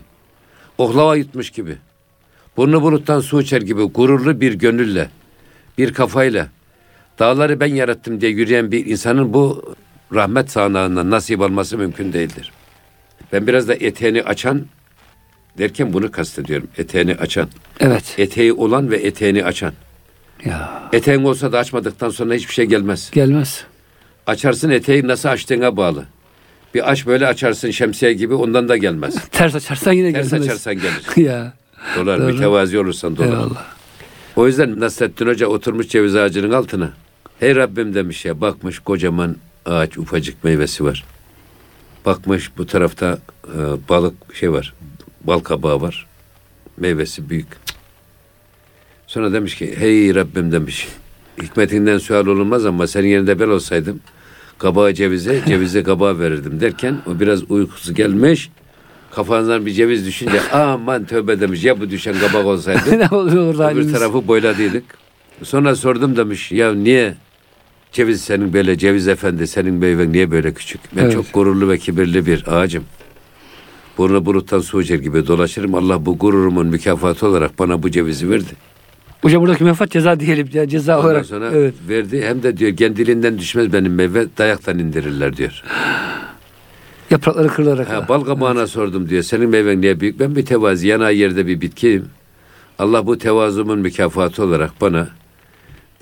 Oklava 0.78 1.16
yutmuş 1.16 1.50
gibi. 1.50 1.76
Burnu 2.56 2.82
buluttan 2.82 3.20
su 3.20 3.40
içer 3.40 3.62
gibi 3.62 3.82
gururlu 3.82 4.40
bir 4.40 4.54
gönülle, 4.54 5.08
bir 5.78 5.94
kafayla 5.94 6.48
dağları 7.18 7.60
ben 7.60 7.74
yarattım 7.74 8.20
diye 8.20 8.30
yürüyen 8.30 8.72
bir 8.72 8.86
insanın 8.86 9.34
bu 9.34 9.74
rahmet 10.14 10.50
sağanağından 10.50 11.10
nasip 11.10 11.40
alması 11.40 11.78
mümkün 11.78 12.12
değildir. 12.12 12.52
Ben 13.32 13.46
biraz 13.46 13.68
da 13.68 13.74
eteğini 13.74 14.22
açan 14.22 14.66
derken 15.58 15.92
bunu 15.92 16.10
kastediyorum. 16.10 16.68
Eteğini 16.78 17.14
açan. 17.14 17.48
evet 17.80 18.14
Eteği 18.18 18.52
olan 18.52 18.90
ve 18.90 18.96
eteğini 18.96 19.44
açan. 19.44 19.72
ya 20.44 20.82
Eteğin 20.92 21.24
olsa 21.24 21.52
da 21.52 21.58
açmadıktan 21.58 22.10
sonra 22.10 22.34
hiçbir 22.34 22.54
şey 22.54 22.64
gelmez. 22.64 23.10
gelmez. 23.14 23.64
Açarsın 24.26 24.70
eteği 24.70 25.06
nasıl 25.08 25.28
açtığına 25.28 25.76
bağlı. 25.76 26.04
Bir 26.74 26.90
aç 26.90 27.06
böyle 27.06 27.26
açarsın 27.26 27.70
şemsiye 27.70 28.12
gibi 28.12 28.34
ondan 28.34 28.68
da 28.68 28.76
gelmez. 28.76 29.14
Ters 29.30 29.54
açarsan 29.54 29.92
yine 29.92 30.12
Ters 30.12 30.30
gelmez. 30.30 30.46
açarsan 30.48 30.74
gelir. 30.74 31.16
ya 31.28 31.52
Dolar 31.96 32.20
Doğru. 32.20 32.26
mütevazi 32.32 32.78
olursan 32.78 33.16
dolar. 33.16 33.26
eyvallah. 33.28 33.64
O 34.36 34.46
yüzden 34.46 34.80
Nasrettin 34.80 35.26
Hoca 35.26 35.46
oturmuş 35.46 35.88
ceviz 35.88 36.16
ağacının 36.16 36.50
altına. 36.52 36.90
Hey 37.40 37.56
Rabbim 37.56 37.94
demiş 37.94 38.24
ya 38.24 38.40
bakmış 38.40 38.78
kocaman 38.78 39.36
ağaç 39.66 39.98
ufacık 39.98 40.44
meyvesi 40.44 40.84
var. 40.84 41.04
Bakmış 42.06 42.50
bu 42.58 42.66
tarafta 42.66 43.18
e, 43.48 43.58
balık 43.88 44.34
şey 44.34 44.52
var. 44.52 44.74
Bal 45.24 45.38
kabağı 45.38 45.80
var. 45.80 46.06
Meyvesi 46.76 47.30
büyük. 47.30 47.46
Sonra 49.06 49.32
demiş 49.32 49.54
ki 49.54 49.74
hey 49.78 50.14
Rabbim 50.14 50.52
demiş. 50.52 50.88
Hikmetinden 51.42 51.98
sual 51.98 52.26
olunmaz 52.26 52.66
ama 52.66 52.86
senin 52.86 53.08
yerinde 53.08 53.40
ben 53.40 53.48
olsaydım 53.48 54.00
kabağı 54.58 54.94
cevize, 54.94 55.42
cevize 55.48 55.82
kabağı 55.82 56.18
verirdim 56.18 56.60
derken 56.60 56.98
o 57.06 57.20
biraz 57.20 57.50
uykusu 57.50 57.94
gelmiş. 57.94 58.50
Kafanızdan 59.10 59.66
bir 59.66 59.72
ceviz 59.72 60.06
düşünce 60.06 60.50
aman 60.52 61.04
tövbe 61.04 61.40
demiş 61.40 61.64
ya 61.64 61.80
bu 61.80 61.90
düşen 61.90 62.14
kabak 62.18 62.46
olsaydı. 62.46 62.98
ne 62.98 63.16
oluyor 63.16 63.42
orada 63.46 63.52
Öbür 63.52 63.74
halimiz? 63.74 63.92
tarafı 63.92 64.28
boyladıydık. 64.28 64.84
Sonra 65.42 65.76
sordum 65.76 66.16
demiş 66.16 66.52
ya 66.52 66.74
niye 66.74 67.14
ceviz 67.96 68.20
senin 68.20 68.52
böyle 68.52 68.78
ceviz 68.78 69.08
efendi 69.08 69.46
senin 69.46 69.74
meyven 69.74 70.12
niye 70.12 70.30
böyle 70.30 70.54
küçük? 70.54 70.80
Ben 70.96 71.02
Evet. 71.02 71.12
çok 71.12 71.32
gururlu 71.32 71.68
ve 71.68 71.78
kibirli 71.78 72.26
bir 72.26 72.44
ağacım. 72.56 72.84
Burnu 73.98 74.26
buluttan 74.26 74.60
su 74.60 74.82
içer 74.82 74.98
gibi 74.98 75.26
dolaşırım. 75.26 75.74
Allah 75.74 76.06
bu 76.06 76.18
gururumun 76.18 76.66
mükafatı 76.66 77.26
olarak 77.26 77.58
bana 77.58 77.82
bu 77.82 77.90
cevizi 77.90 78.30
verdi. 78.30 78.50
Hocam 79.22 79.42
buradaki 79.42 79.64
mefat 79.64 79.90
ceza 79.90 80.20
diyelim 80.20 80.48
ya 80.52 80.68
ceza 80.68 80.96
Ondan 80.98 81.10
olarak. 81.10 81.26
sonra 81.26 81.50
Evet. 81.54 81.74
verdi. 81.88 82.22
Hem 82.26 82.42
de 82.42 82.56
diyor 82.56 82.76
kendiliğinden 82.76 83.38
düşmez 83.38 83.72
benim 83.72 83.94
meyve 83.94 84.26
dayaktan 84.38 84.78
indirirler 84.78 85.36
diyor. 85.36 85.62
Yaprakları 87.10 87.48
kırılarak. 87.48 87.88
Ha, 87.92 88.08
bal 88.08 88.20
kabağına 88.20 88.66
sordum 88.66 89.08
diyor. 89.08 89.22
Senin 89.22 89.48
meyven 89.50 89.80
niye 89.80 90.00
büyük? 90.00 90.20
Ben 90.20 90.36
bir 90.36 90.46
tevazi 90.46 90.88
yanağı 90.88 91.14
yerde 91.14 91.46
bir 91.46 91.60
bitkiyim. 91.60 92.04
Allah 92.78 93.06
bu 93.06 93.18
tevazumun 93.18 93.78
mükafatı 93.78 94.42
olarak 94.44 94.70
bana 94.80 95.08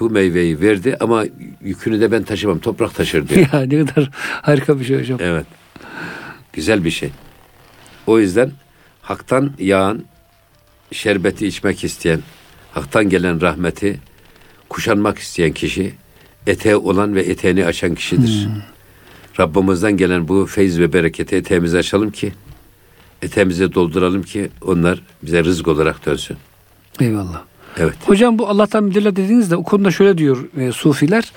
bu 0.00 0.10
meyveyi 0.10 0.60
verdi 0.60 0.96
ama 1.00 1.24
yükünü 1.60 2.00
de 2.00 2.12
ben 2.12 2.22
taşımam. 2.22 2.58
Toprak 2.58 2.94
taşır 2.94 3.28
diyor. 3.28 3.46
ya 3.52 3.60
ne 3.60 3.86
kadar 3.86 4.10
harika 4.42 4.80
bir 4.80 4.84
şey 4.84 5.00
hocam. 5.00 5.18
evet. 5.22 5.46
Güzel 6.52 6.84
bir 6.84 6.90
şey. 6.90 7.10
O 8.06 8.18
yüzden 8.18 8.50
haktan 9.02 9.52
yağan 9.58 10.04
şerbeti 10.92 11.46
içmek 11.46 11.84
isteyen, 11.84 12.20
haktan 12.72 13.08
gelen 13.08 13.40
rahmeti 13.40 14.00
kuşanmak 14.68 15.18
isteyen 15.18 15.52
kişi 15.52 15.94
eteği 16.46 16.76
olan 16.76 17.14
ve 17.14 17.22
eteğini 17.22 17.66
açan 17.66 17.94
kişidir. 17.94 18.48
Rabbimizden 19.40 19.96
gelen 19.96 20.28
bu 20.28 20.46
feyz 20.46 20.80
ve 20.80 20.92
bereketi 20.92 21.36
eteğimizi 21.36 21.78
açalım 21.78 22.10
ki 22.10 22.32
eteğimizi 23.22 23.74
dolduralım 23.74 24.22
ki 24.22 24.50
onlar 24.60 25.02
bize 25.22 25.44
rızk 25.44 25.68
olarak 25.68 26.06
dönsün. 26.06 26.36
Eyvallah. 27.00 27.42
Evet. 27.78 27.94
Hocam 28.06 28.38
bu 28.38 28.48
Allah'tan 28.48 28.84
müdürler 28.84 29.16
dediğinizde 29.16 29.56
o 29.56 29.62
konuda 29.62 29.90
şöyle 29.90 30.18
diyor 30.18 30.48
e, 30.58 30.72
sufiler. 30.72 31.32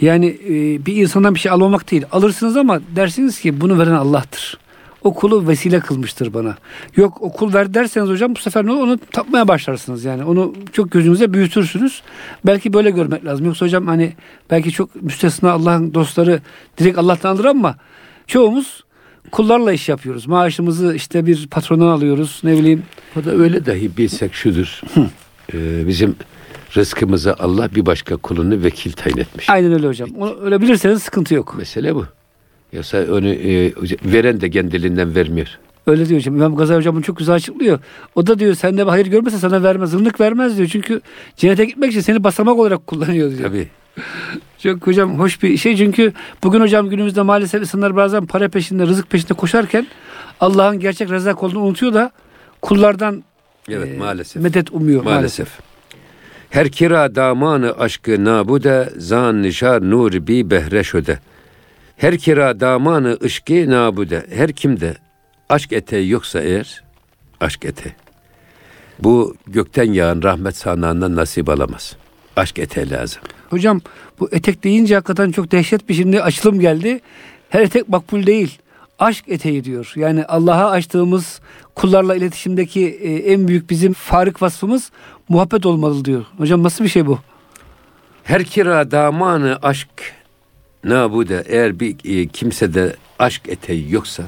Yani 0.00 0.26
e, 0.48 0.86
bir 0.86 0.96
insandan 0.96 1.34
bir 1.34 1.40
şey 1.40 1.52
almamak 1.52 1.90
değil. 1.90 2.04
Alırsınız 2.12 2.56
ama 2.56 2.80
dersiniz 2.96 3.40
ki 3.40 3.60
bunu 3.60 3.78
veren 3.78 3.94
Allah'tır. 3.94 4.58
O 5.04 5.14
kulu 5.14 5.48
vesile 5.48 5.80
kılmıştır 5.80 6.34
bana. 6.34 6.56
Yok 6.96 7.18
o 7.20 7.32
kul 7.32 7.54
ver 7.54 7.74
derseniz 7.74 8.08
hocam 8.08 8.34
bu 8.34 8.38
sefer 8.38 8.66
ne 8.66 8.72
olur? 8.72 8.82
onu 8.82 8.98
tapmaya 9.10 9.48
başlarsınız 9.48 10.04
yani. 10.04 10.24
Onu 10.24 10.54
çok 10.72 10.90
gözünüze 10.90 11.32
büyütürsünüz. 11.32 12.02
Belki 12.46 12.72
böyle 12.72 12.90
görmek 12.90 13.24
lazım. 13.24 13.46
Yoksa 13.46 13.66
hocam 13.66 13.86
hani 13.86 14.12
belki 14.50 14.72
çok 14.72 15.02
müstesna 15.02 15.52
Allah'ın 15.52 15.94
dostları 15.94 16.40
direkt 16.78 16.98
Allah'tandır 16.98 17.44
ama 17.44 17.76
çoğumuz 18.26 18.84
kullarla 19.32 19.72
iş 19.72 19.88
yapıyoruz. 19.88 20.26
Maaşımızı 20.26 20.94
işte 20.94 21.26
bir 21.26 21.46
patrona 21.46 21.92
alıyoruz. 21.92 22.40
Ne 22.44 22.52
bileyim 22.52 22.82
O 23.20 23.24
da 23.24 23.30
öyle 23.30 23.66
dahi 23.66 23.96
bilsek 23.96 24.34
şudur. 24.34 24.80
Ee, 25.54 25.86
bizim 25.86 26.16
rızkımıza 26.76 27.36
Allah 27.38 27.68
bir 27.74 27.86
başka 27.86 28.16
kulunu 28.16 28.64
vekil 28.64 28.92
tayin 28.92 29.16
etmiş. 29.16 29.50
Aynen 29.50 29.72
öyle 29.72 29.86
hocam. 29.86 30.08
Onu 30.18 30.36
öyle 30.42 30.60
bilirseniz 30.60 31.02
sıkıntı 31.02 31.34
yok. 31.34 31.54
Mesele 31.58 31.94
bu. 31.94 32.06
Yoksa 32.72 32.98
onu 33.12 33.28
e, 33.28 33.72
veren 34.04 34.40
de 34.40 34.50
kendiliğinden 34.50 35.14
vermiyor. 35.14 35.58
Öyle 35.86 36.08
diyor 36.08 36.20
hocam. 36.20 36.36
İmam 36.36 36.56
Gazali 36.56 36.78
hocam 36.78 36.94
bunu 36.94 37.02
çok 37.02 37.16
güzel 37.16 37.34
açıklıyor. 37.34 37.78
O 38.14 38.26
da 38.26 38.38
diyor 38.38 38.54
sende 38.54 38.82
hayır 38.82 39.06
görmese 39.06 39.38
sana 39.38 39.62
vermez. 39.62 39.90
Zırnık 39.90 40.20
vermez 40.20 40.58
diyor. 40.58 40.68
Çünkü 40.72 41.00
cennete 41.36 41.64
gitmek 41.64 41.90
için 41.90 42.00
seni 42.00 42.24
basamak 42.24 42.58
olarak 42.58 42.86
kullanıyor 42.86 43.30
diyor. 43.30 43.42
Tabii. 43.42 43.68
Çok 44.58 44.86
hocam 44.86 45.18
hoş 45.18 45.42
bir 45.42 45.56
şey. 45.56 45.76
Çünkü 45.76 46.12
bugün 46.42 46.60
hocam 46.60 46.90
günümüzde 46.90 47.22
maalesef 47.22 47.60
insanlar 47.60 47.96
bazen 47.96 48.26
para 48.26 48.48
peşinde, 48.48 48.86
rızık 48.86 49.10
peşinde 49.10 49.34
koşarken 49.34 49.86
Allah'ın 50.40 50.80
gerçek 50.80 51.10
rezak 51.10 51.42
olduğunu 51.42 51.64
unutuyor 51.64 51.94
da 51.94 52.10
kullardan 52.62 53.24
Evet 53.68 53.88
e, 53.94 53.96
maalesef. 53.98 54.42
medet 54.42 54.72
umuyor 54.72 55.02
maalesef. 55.02 55.46
Maalesef. 55.48 55.72
Her 56.50 56.68
kira 56.68 57.14
damanı 57.14 57.78
aşkı 57.78 58.24
nabude 58.24 58.92
zan 58.96 59.42
nişar 59.42 59.90
nur 59.90 60.12
bi 60.12 60.50
behre 60.50 60.84
şöde. 60.84 61.18
Her 61.96 62.18
kira 62.18 62.60
damanı 62.60 63.18
ışkı 63.24 63.70
nabude. 63.70 64.26
Her 64.34 64.52
kimde 64.52 64.94
aşk 65.48 65.72
eteği 65.72 66.10
yoksa 66.10 66.40
eğer 66.40 66.82
aşk 67.40 67.64
eteği. 67.64 67.94
Bu 68.98 69.36
gökten 69.46 69.92
yağan 69.92 70.22
rahmet 70.22 70.56
sahnağından 70.56 71.16
nasip 71.16 71.48
alamaz. 71.48 71.96
Aşk 72.36 72.58
eteği 72.58 72.90
lazım. 72.90 73.22
Hocam 73.50 73.80
bu 74.20 74.28
etek 74.32 74.64
deyince 74.64 74.94
hakikaten 74.94 75.30
çok 75.32 75.52
dehşet 75.52 75.88
bir 75.88 75.94
şimdi 75.94 76.22
açılım 76.22 76.60
geldi. 76.60 77.00
Her 77.48 77.60
etek 77.60 77.88
makbul 77.88 78.26
değil. 78.26 78.58
Aşk 78.98 79.28
eteği 79.28 79.64
diyor. 79.64 79.92
Yani 79.96 80.24
Allah'a 80.24 80.70
açtığımız 80.70 81.40
kullarla 81.74 82.14
iletişimdeki 82.14 82.86
e, 82.86 83.32
en 83.32 83.48
büyük 83.48 83.70
bizim 83.70 83.92
farık 83.92 84.42
vasfımız 84.42 84.90
muhabbet 85.28 85.66
olmalı 85.66 86.04
diyor. 86.04 86.24
Hocam 86.38 86.62
nasıl 86.62 86.84
bir 86.84 86.88
şey 86.88 87.06
bu? 87.06 87.18
Her 88.24 88.44
kira 88.44 88.90
damanı 88.90 89.58
aşk 89.62 89.88
nabude 90.84 91.44
eğer 91.46 91.80
bir 91.80 91.96
e, 92.04 92.26
kimsede 92.26 92.96
aşk 93.18 93.48
eteği 93.48 93.92
yoksa 93.92 94.22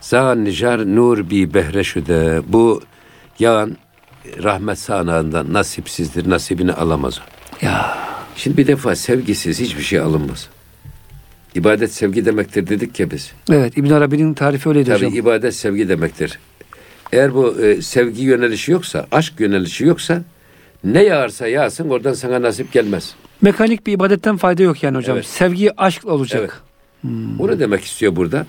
zan 0.00 0.44
nijar 0.44 0.96
nur 0.96 1.30
bi 1.30 1.54
behreşüde 1.54 2.42
bu 2.48 2.82
yağan 3.38 3.76
rahmet 4.42 4.78
sağanağından 4.78 5.52
nasipsizdir 5.52 6.30
nasibini 6.30 6.72
alamaz. 6.72 7.20
Ya 7.62 8.02
Şimdi 8.36 8.56
bir 8.56 8.66
defa 8.66 8.96
sevgisiz 8.96 9.60
hiçbir 9.60 9.82
şey 9.82 9.98
alınmaz. 9.98 10.48
İbadet 11.54 11.92
sevgi 11.92 12.24
demektir 12.24 12.66
dedik 12.66 13.00
ya 13.00 13.10
biz. 13.10 13.32
evet 13.50 13.78
İbn 13.78 13.90
Arabi'nin 13.90 14.34
tarifi 14.34 14.68
öyleydi 14.68 14.88
Tabii 14.90 14.96
hocam. 15.06 15.14
ibadet 15.18 15.54
sevgi 15.54 15.88
demektir. 15.88 16.38
Eğer 17.12 17.34
bu 17.34 17.60
e, 17.60 17.82
sevgi 17.82 18.22
yönelişi 18.22 18.72
yoksa, 18.72 19.06
aşk 19.12 19.40
yönelişi 19.40 19.84
yoksa 19.84 20.22
ne 20.84 21.02
yağarsa 21.02 21.46
yağsın 21.48 21.88
oradan 21.90 22.12
sana 22.12 22.42
nasip 22.42 22.72
gelmez. 22.72 23.14
Mekanik 23.42 23.86
bir 23.86 23.92
ibadetten 23.92 24.36
fayda 24.36 24.62
yok 24.62 24.82
yani 24.82 24.96
hocam. 24.96 25.16
Evet. 25.16 25.26
Sevgi 25.26 25.80
aşkla 25.80 26.12
olacak. 26.12 26.40
Evet. 27.04 27.10
Onu 27.40 27.60
demek 27.60 27.84
istiyor 27.84 28.16
burada. 28.16 28.46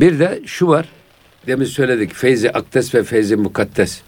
Bir 0.00 0.18
de 0.18 0.40
şu 0.46 0.66
var. 0.68 0.88
Demin 1.46 1.64
söyledik. 1.64 2.14
Feyzi 2.14 2.50
akdes 2.52 2.94
ve 2.94 3.02
feyzi 3.04 3.36
mukaddes. 3.36 4.00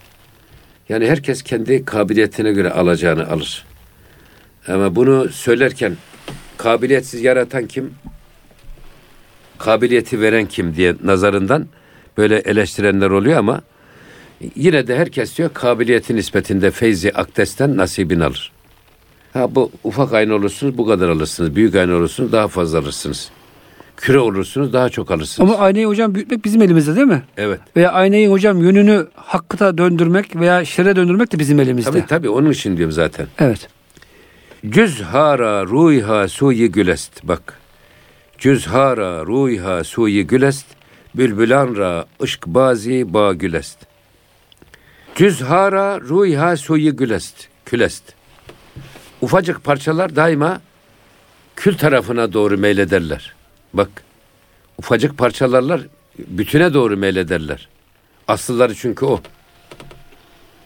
Yani 0.88 1.08
herkes 1.10 1.42
kendi 1.42 1.84
kabiliyetine 1.84 2.52
göre 2.52 2.70
alacağını 2.70 3.28
alır. 3.30 3.64
Ama 4.68 4.96
bunu 4.96 5.28
söylerken 5.28 5.96
kabiliyetsiz 6.64 7.22
yaratan 7.22 7.66
kim? 7.66 7.94
Kabiliyeti 9.58 10.20
veren 10.20 10.46
kim 10.46 10.76
diye 10.76 10.94
nazarından 11.04 11.66
böyle 12.18 12.38
eleştirenler 12.38 13.10
oluyor 13.10 13.38
ama 13.38 13.60
yine 14.56 14.86
de 14.86 14.96
herkes 14.98 15.38
diyor 15.38 15.50
kabiliyeti 15.54 16.16
nispetinde 16.16 16.70
feyzi 16.70 17.12
akdesten 17.12 17.76
nasibini 17.76 18.24
alır. 18.24 18.52
Ha 19.32 19.54
bu 19.54 19.70
ufak 19.84 20.12
aynı 20.12 20.34
olursunuz 20.34 20.78
bu 20.78 20.86
kadar 20.86 21.08
alırsınız. 21.08 21.56
Büyük 21.56 21.74
aynı 21.74 21.94
olursunuz 21.94 22.32
daha 22.32 22.48
fazla 22.48 22.78
alırsınız. 22.78 23.30
Küre 23.96 24.18
olursunuz 24.18 24.72
daha 24.72 24.88
çok 24.88 25.10
alırsınız. 25.10 25.50
Ama 25.50 25.60
aynayı 25.64 25.86
hocam 25.86 26.14
büyütmek 26.14 26.44
bizim 26.44 26.62
elimizde 26.62 26.96
değil 26.96 27.06
mi? 27.06 27.22
evet. 27.36 27.60
Veya 27.76 27.92
aynayı 27.92 28.28
hocam 28.30 28.62
yönünü 28.62 29.06
hakkıta 29.14 29.78
döndürmek 29.78 30.36
veya 30.36 30.64
şere 30.64 30.96
döndürmek 30.96 31.32
de 31.32 31.38
bizim 31.38 31.60
elimizde. 31.60 31.90
Tabii 31.90 32.06
tabii 32.06 32.28
onun 32.28 32.50
için 32.50 32.76
diyorum 32.76 32.92
zaten. 32.92 33.26
Evet. 33.38 33.68
Cüzhara 34.70 35.66
ruyha 35.66 36.28
suyi 36.28 36.70
gülest. 36.72 37.28
Bak. 37.28 37.60
Cüzhara 38.38 39.26
ruyha 39.26 39.84
suyi 39.84 40.26
gülest. 40.26 40.66
Bülbülanra 41.14 42.06
ışk 42.22 42.46
bazi 42.46 43.14
ba 43.14 43.32
gülest. 43.32 43.78
Cüzhara 45.14 46.00
ruyha 46.00 46.56
suyi 46.56 46.90
gülest. 46.90 47.48
Külest. 47.66 48.14
Ufacık 49.20 49.64
parçalar 49.64 50.16
daima 50.16 50.60
kül 51.56 51.76
tarafına 51.76 52.32
doğru 52.32 52.58
meylederler. 52.58 53.34
Bak. 53.74 53.90
Ufacık 54.78 55.18
parçalarlar 55.18 55.80
bütüne 56.18 56.74
doğru 56.74 56.96
meylederler. 56.96 57.68
Asılları 58.28 58.74
çünkü 58.74 59.04
o. 59.04 59.20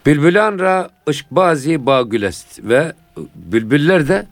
Bülbülanra 0.05 0.89
ışk 1.09 1.25
bazi 1.31 1.85
ba 1.85 2.01
gülest 2.01 2.59
ve 2.63 2.93
bülbüller 3.35 4.07
de 4.07 4.27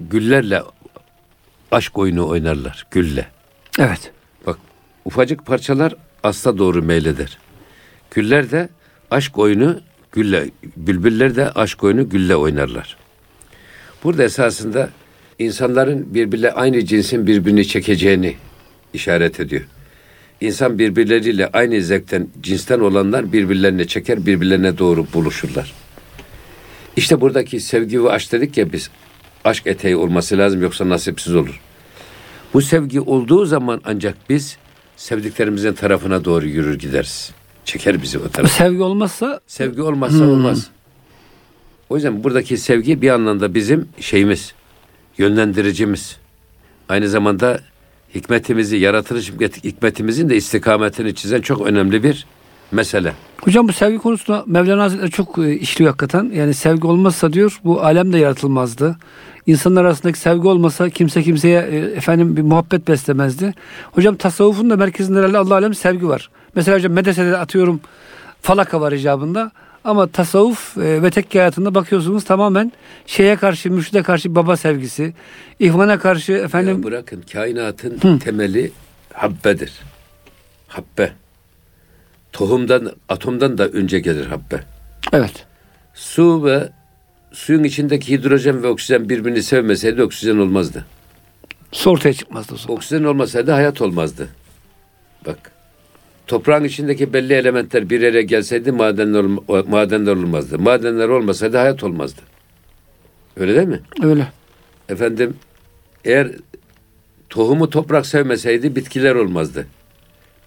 güllerle 0.00 0.62
aşk 1.70 1.98
oyunu 1.98 2.28
oynarlar 2.28 2.86
gülle. 2.90 3.26
Evet. 3.78 4.12
Bak 4.46 4.58
ufacık 5.04 5.46
parçalar 5.46 5.94
asla 6.22 6.58
doğru 6.58 6.82
meyleder. 6.82 7.38
Güller 8.10 8.50
de 8.50 8.68
aşk 9.10 9.38
oyunu 9.38 9.80
gülle, 10.12 10.50
bülbüller 10.76 11.36
de 11.36 11.50
aşk 11.50 11.84
oyunu 11.84 12.08
gülle 12.08 12.36
oynarlar. 12.36 12.96
Burada 14.04 14.24
esasında 14.24 14.90
insanların 15.38 16.14
birbirle 16.14 16.52
aynı 16.52 16.84
cinsin 16.84 17.26
birbirini 17.26 17.66
çekeceğini 17.66 18.36
işaret 18.94 19.40
ediyor. 19.40 19.62
İnsan 20.40 20.78
birbirleriyle 20.78 21.46
aynı 21.52 21.82
zevkten, 21.82 22.28
cinsten 22.40 22.80
olanlar 22.80 23.32
birbirlerine 23.32 23.86
çeker, 23.86 24.26
birbirlerine 24.26 24.78
doğru 24.78 25.06
buluşurlar. 25.14 25.74
İşte 26.98 27.20
buradaki 27.20 27.60
sevgi 27.60 28.04
ve 28.04 28.10
aşk 28.10 28.32
dedik 28.32 28.56
ya 28.56 28.72
biz. 28.72 28.90
Aşk 29.44 29.66
eteği 29.66 29.96
olması 29.96 30.38
lazım 30.38 30.62
yoksa 30.62 30.88
nasipsiz 30.88 31.34
olur. 31.34 31.60
Bu 32.54 32.62
sevgi 32.62 33.00
olduğu 33.00 33.46
zaman 33.46 33.80
ancak 33.84 34.16
biz 34.28 34.56
sevdiklerimizin 34.96 35.72
tarafına 35.72 36.24
doğru 36.24 36.46
yürür 36.46 36.78
gideriz. 36.78 37.30
Çeker 37.64 38.02
bizi 38.02 38.18
o 38.18 38.28
tarafa. 38.28 38.54
Sevgi 38.54 38.82
olmazsa 38.82 39.40
Sevgi 39.46 39.82
olmazsa 39.82 40.24
olmaz. 40.24 40.70
O 41.88 41.96
yüzden 41.96 42.24
buradaki 42.24 42.56
sevgi 42.56 43.02
bir 43.02 43.10
anlamda 43.10 43.54
bizim 43.54 43.88
şeyimiz, 44.00 44.54
yönlendiricimiz. 45.18 46.16
Aynı 46.88 47.08
zamanda 47.08 47.60
hikmetimizi, 48.14 48.76
yaratılış 48.76 49.32
hikmetimizin 49.64 50.28
de 50.28 50.36
istikametini 50.36 51.14
çizen 51.14 51.40
çok 51.40 51.66
önemli 51.66 52.02
bir 52.02 52.26
mesele. 52.72 53.12
Hocam 53.40 53.68
bu 53.68 53.72
sevgi 53.72 53.98
konusunda 53.98 54.44
Mevlana 54.46 54.82
Hazretleri 54.82 55.10
çok 55.10 55.38
e, 55.38 55.54
işliyor 55.56 55.90
hakikaten. 55.90 56.30
Yani 56.34 56.54
sevgi 56.54 56.86
olmazsa 56.86 57.32
diyor 57.32 57.60
bu 57.64 57.82
alem 57.82 58.12
de 58.12 58.18
yaratılmazdı. 58.18 58.96
İnsanlar 59.46 59.84
arasındaki 59.84 60.18
sevgi 60.18 60.48
olmasa 60.48 60.90
kimse 60.90 61.22
kimseye 61.22 61.60
e, 61.62 61.76
efendim 61.76 62.36
bir 62.36 62.42
muhabbet 62.42 62.88
beslemezdi. 62.88 63.54
Hocam 63.92 64.16
tasavvufun 64.16 64.70
da 64.70 64.76
merkezinde 64.76 65.18
herhalde 65.18 65.38
Allah 65.38 65.54
alem 65.54 65.74
sevgi 65.74 66.08
var. 66.08 66.30
Mesela 66.54 66.76
hocam 66.76 66.92
medresede 66.92 67.36
atıyorum 67.38 67.80
falaka 68.42 68.80
var 68.80 68.92
icabında. 68.92 69.50
Ama 69.84 70.06
tasavvuf 70.06 70.78
e, 70.78 71.02
ve 71.02 71.10
tekke 71.10 71.38
hayatında 71.38 71.74
bakıyorsunuz 71.74 72.24
tamamen 72.24 72.72
şeye 73.06 73.36
karşı, 73.36 73.70
mürşide 73.70 74.02
karşı 74.02 74.34
baba 74.34 74.56
sevgisi. 74.56 75.14
ihvana 75.60 75.98
karşı 75.98 76.32
efendim 76.32 76.76
Ya 76.76 76.82
bırakın 76.82 77.24
kainatın 77.32 78.18
temeli 78.18 78.72
habbedir. 79.12 79.72
Habbe. 80.68 81.12
Tohumdan, 82.38 82.92
atomdan 83.08 83.58
da 83.58 83.68
önce 83.68 84.00
gelir 84.00 84.26
habbe. 84.26 84.60
evet. 85.12 85.46
Su 85.94 86.44
ve 86.44 86.68
suyun 87.32 87.64
içindeki 87.64 88.12
hidrojen 88.12 88.62
ve 88.62 88.66
oksijen 88.66 89.08
birbirini 89.08 89.42
sevmeseydi 89.42 90.02
oksijen 90.02 90.36
olmazdı. 90.36 90.86
Su 91.72 91.90
ortaya 91.90 92.12
çıkmazdı 92.12 92.54
o 92.54 92.56
zaman. 92.56 92.76
Oksijen 92.76 93.04
olmasaydı 93.04 93.50
hayat 93.50 93.82
olmazdı. 93.82 94.28
Bak. 95.26 95.52
Toprağın 96.26 96.64
içindeki 96.64 97.12
belli 97.12 97.32
elementler 97.32 97.90
bir 97.90 98.00
yere 98.00 98.22
gelseydi 98.22 98.72
madenler, 98.72 99.24
madenler 99.68 100.12
olmazdı. 100.12 100.58
Madenler 100.58 101.08
olmasaydı 101.08 101.56
hayat 101.56 101.84
olmazdı. 101.84 102.20
Öyle 103.36 103.56
değil 103.56 103.68
mi? 103.68 103.80
Öyle. 104.02 104.28
Efendim 104.88 105.36
eğer 106.04 106.30
tohumu 107.30 107.70
toprak 107.70 108.06
sevmeseydi 108.06 108.76
bitkiler 108.76 109.14
olmazdı. 109.14 109.66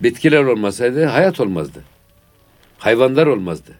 Bitkiler 0.04 0.44
olmasaydı 0.44 1.06
hayat 1.06 1.40
olmazdı. 1.40 1.80
Hayvanlar 2.78 3.28
olmazdı. 3.28 3.72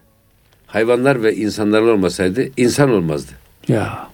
Hayvanlar 0.68 1.24
ve 1.24 1.36
insanlar 1.36 1.82
olmasaydı 1.82 2.48
insan 2.58 2.90
olmazdı. 2.92 3.32
Ya. 3.68 4.10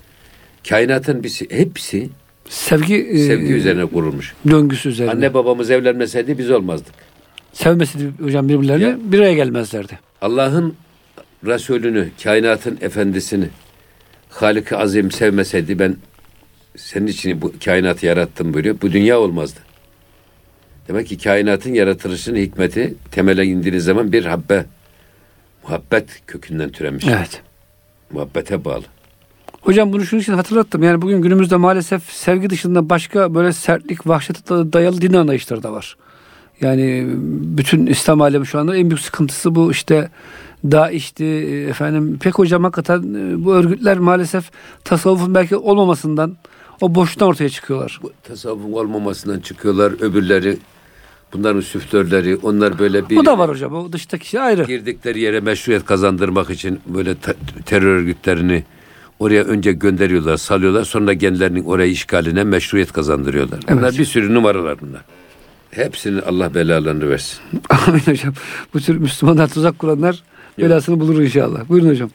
Kainatın 0.70 1.24
birisi, 1.24 1.48
hepsi 1.52 2.10
Sevgi, 2.50 2.96
e, 2.96 3.18
sevgi 3.28 3.54
üzerine 3.54 3.86
kurulmuş. 3.86 4.34
döngüsü 4.50 4.90
üzerine. 4.90 5.12
Anne 5.12 5.34
babamız 5.34 5.72
evlenmeseydi 5.72 6.38
biz 6.38 6.52
olmazdık. 6.52 6.94
Sevmeseydi 7.54 8.12
hocam 8.24 8.50
birbirlerini 8.50 8.84
Ya. 8.84 8.98
bir 9.02 9.20
araya 9.20 9.34
gelmezlerdi. 9.34 10.00
Allah'ın 10.22 10.76
Resulünü, 11.46 12.10
kainatın 12.24 12.78
efendisini 12.82 13.50
Halik-i 14.30 14.76
Azim 14.76 15.12
sevmeseydi 15.12 15.80
ben 15.80 15.96
senin 16.78 17.08
için 17.08 17.42
bu 17.42 17.54
kainatı 17.66 18.06
yarattım 18.06 18.54
buyuruyor. 18.54 18.76
Bu 18.82 18.92
dünya 18.92 19.20
olmazdı. 19.20 19.60
Demek 20.88 21.08
ki 21.08 21.18
kainatın 21.18 21.74
yaratılışının 21.74 22.38
hikmeti 22.38 22.96
temele 23.12 23.46
indiğiniz 23.46 23.84
zaman 23.84 24.12
bir 24.12 24.26
habbe, 24.26 24.66
muhabbet 25.64 26.22
kökünden 26.28 26.70
türemiş. 26.70 27.06
Evet. 27.08 27.42
Muhabbete 28.12 28.66
bağlı. 28.66 28.84
Hocam 29.62 29.94
bunu 29.94 30.06
şunun 30.06 30.22
için 30.22 30.34
hatırlattım. 30.34 30.84
Yani 30.84 31.02
bugün 31.02 31.22
günümüzde 31.22 31.56
maalesef 31.56 32.04
sevgi 32.04 32.50
dışında 32.50 32.90
başka 32.90 33.36
böyle 33.36 33.54
sertlik, 33.54 34.08
vahşete 34.08 34.44
dayalı 34.50 35.02
din 35.02 35.14
anlayışları 35.14 35.64
da 35.64 35.74
var. 35.74 35.98
Yani 36.62 37.08
bütün 37.58 37.86
İslam 37.86 38.22
alemi 38.22 38.48
şu 38.48 38.60
anda 38.60 38.76
en 38.76 38.90
büyük 38.90 39.02
sıkıntısı 39.02 39.56
bu 39.56 39.72
işte 39.72 40.10
DAEŞ'ti 40.72 41.26
efendim. 41.70 42.20
Pek 42.22 42.40
hocam 42.40 42.64
hakikaten 42.64 43.00
e, 43.00 43.46
bu 43.46 43.54
örgütler 43.54 44.00
maalesef 44.00 44.52
tasavvufun 44.84 45.36
belki 45.36 45.56
olmamasından 45.56 46.38
o 46.82 46.96
boşluktan 46.96 47.28
ortaya 47.28 47.50
çıkıyorlar. 47.50 48.00
Bu 48.04 48.12
tasavvufun 48.24 48.72
olmamasından 48.72 49.40
çıkıyorlar 49.40 49.92
öbürleri 50.02 50.58
bunların 51.34 51.60
süftörleri 51.62 52.36
onlar 52.36 52.80
böyle 52.80 53.10
bir 53.10 53.16
Bu 53.16 53.26
da 53.26 53.38
var 53.38 53.50
hocam. 53.50 53.74
O 53.76 53.94
dıştaki 53.94 54.30
şey 54.30 54.40
ayrı. 54.40 54.64
girdikleri 54.64 55.20
yere 55.20 55.40
meşruiyet 55.40 55.86
kazandırmak 55.86 56.50
için 56.50 56.80
böyle 56.86 57.16
te- 57.16 57.36
terör 57.66 57.88
örgütlerini 57.96 58.64
oraya 59.20 59.44
önce 59.44 59.72
gönderiyorlar, 59.72 60.38
salıyorlar. 60.38 60.84
Sonra 60.84 61.18
kendilerinin 61.18 61.64
orayı 61.64 61.92
işgaline 61.92 62.44
meşruiyet 62.44 62.92
kazandırıyorlar. 62.92 63.60
Bunlar 63.72 63.90
Evet. 63.90 64.00
bir 64.00 64.06
sürü 64.06 64.34
numaralar 64.34 64.82
bunlar. 64.82 65.02
Hepsini 65.72 66.22
Allah 66.22 66.54
belalarını 66.54 67.10
versin. 67.10 67.40
Amin 67.88 68.00
hocam. 68.00 68.34
Bu 68.74 68.80
tür 68.80 68.98
Müslümanlar 68.98 69.48
tuzak 69.48 69.80
kuranlar 69.80 70.24
belasını 70.60 71.00
bulur 71.00 71.22
inşallah. 71.22 71.70
Buyurun 71.70 71.90
hocam. 71.90 72.10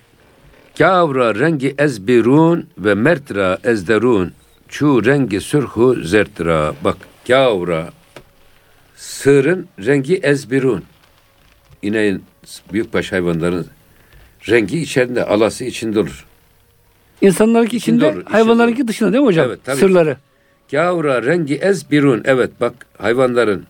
Kavra 0.78 1.34
rengi 1.34 1.74
ezbirun 1.78 2.66
ve 2.78 2.94
mertra 2.94 3.58
ezderun. 3.64 4.32
Çu 4.68 5.04
rengi 5.04 5.40
sürhu 5.40 5.94
zertra. 6.04 6.72
Bak 6.84 6.96
kavra 7.28 7.90
sığırın 9.02 9.66
rengi 9.84 10.16
ezbirun. 10.16 10.84
İneğin 11.82 12.22
büyükbaş 12.72 13.12
hayvanların 13.12 13.66
rengi 14.48 14.78
içerisinde 14.78 15.24
alası 15.24 15.64
içinde 15.64 16.00
olur. 16.00 16.26
İnsanlarınki 17.20 17.76
içinde, 17.76 17.96
İçinde 17.96 18.12
olur, 18.12 18.20
içinde 18.20 18.32
hayvanlarınki 18.32 18.88
dışında 18.88 19.12
değil 19.12 19.22
mi 19.22 19.26
hocam? 19.26 19.46
Evet, 19.48 19.58
tabii. 19.64 19.76
Sırları. 19.76 20.16
Gavra 20.70 21.22
rengi 21.22 21.54
ezbirun. 21.56 22.22
Evet 22.24 22.50
bak 22.60 22.74
hayvanların 22.98 23.66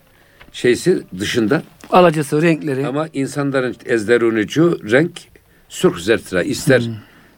şeysi 0.53 1.03
dışında 1.19 1.63
Alacası, 1.91 2.43
renkleri. 2.43 2.87
ama 2.87 3.09
insanların 3.13 3.77
ezderunucu 3.87 4.79
renk 4.91 5.21
sürh 5.69 5.99
zertra. 5.99 6.43
İster 6.43 6.83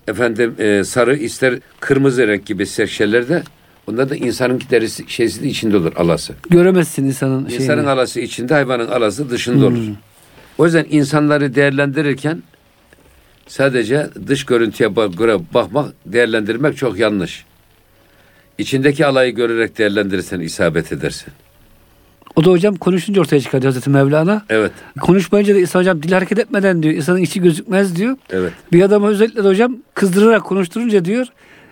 efendim 0.08 0.54
e, 0.58 0.84
sarı 0.84 1.16
ister 1.16 1.58
kırmızı 1.80 2.28
renk 2.28 2.46
gibi 2.46 2.66
şeylerde 2.66 3.42
onda 3.86 4.10
da 4.10 4.16
insanın 4.16 4.60
derisi 4.70 5.04
şeysi 5.08 5.42
de 5.42 5.48
içinde 5.48 5.76
olur 5.76 5.92
alası. 5.96 6.34
Göremezsin 6.50 7.04
insanın 7.04 7.48
şeyini. 7.48 7.62
İnsanın 7.62 7.86
alası 7.86 8.20
içinde 8.20 8.54
hayvanın 8.54 8.88
alası 8.88 9.30
dışında 9.30 9.66
olur. 9.66 9.78
O 10.58 10.64
yüzden 10.64 10.86
insanları 10.90 11.54
değerlendirirken 11.54 12.42
sadece 13.46 14.10
dış 14.26 14.44
görüntüye 14.44 14.90
göre 15.18 15.38
bakmak, 15.54 15.92
değerlendirmek 16.06 16.76
çok 16.76 16.98
yanlış. 16.98 17.44
İçindeki 18.58 19.06
alayı 19.06 19.34
görerek 19.34 19.78
değerlendirirsen 19.78 20.40
isabet 20.40 20.92
edersin. 20.92 21.32
O 22.36 22.44
da 22.44 22.50
hocam 22.50 22.76
konuşunca 22.76 23.20
ortaya 23.20 23.40
çıkar 23.40 23.62
diyor 23.62 23.72
Hazreti 23.72 23.90
Mevlana. 23.90 24.44
Evet. 24.50 24.72
Konuşmayınca 25.00 25.54
da 25.54 25.58
insan 25.58 25.80
hocam 25.80 26.02
dil 26.02 26.12
hareket 26.12 26.38
etmeden 26.38 26.82
diyor. 26.82 26.94
insanın 26.94 27.20
içi 27.20 27.40
gözükmez 27.40 27.96
diyor. 27.96 28.16
Evet. 28.30 28.52
Bir 28.72 28.82
adamı 28.82 29.06
özellikle 29.06 29.44
de 29.44 29.48
hocam 29.48 29.76
kızdırarak 29.94 30.44
konuşturunca 30.44 31.04
diyor. 31.04 31.26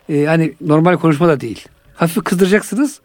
E, 0.09 0.25
hani 0.25 0.53
normal 0.61 0.97
konuşma 0.97 1.29
da 1.29 1.41
değil. 1.41 1.67
Hafif 2.03 2.25
kızdıracaksınız. 2.25 3.01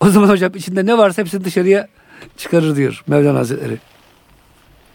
O 0.00 0.08
zaman 0.08 0.28
hocam 0.28 0.52
içinde 0.54 0.86
ne 0.86 0.98
varsa 0.98 1.22
hepsini 1.22 1.44
dışarıya 1.44 1.88
çıkarır 2.36 2.76
diyor 2.76 3.02
Mevlana 3.06 3.38
Hazretleri. 3.38 3.78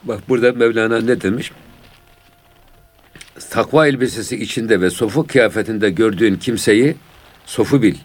Bak 0.03 0.29
burada 0.29 0.51
Mevlana 0.51 1.01
ne 1.01 1.21
demiş? 1.21 1.51
Takva 3.49 3.87
elbisesi 3.87 4.35
içinde 4.35 4.81
ve 4.81 4.89
sofu 4.89 5.27
kıyafetinde 5.27 5.89
gördüğün 5.89 6.35
kimseyi 6.35 6.95
sofu 7.45 7.81
bil. 7.81 7.95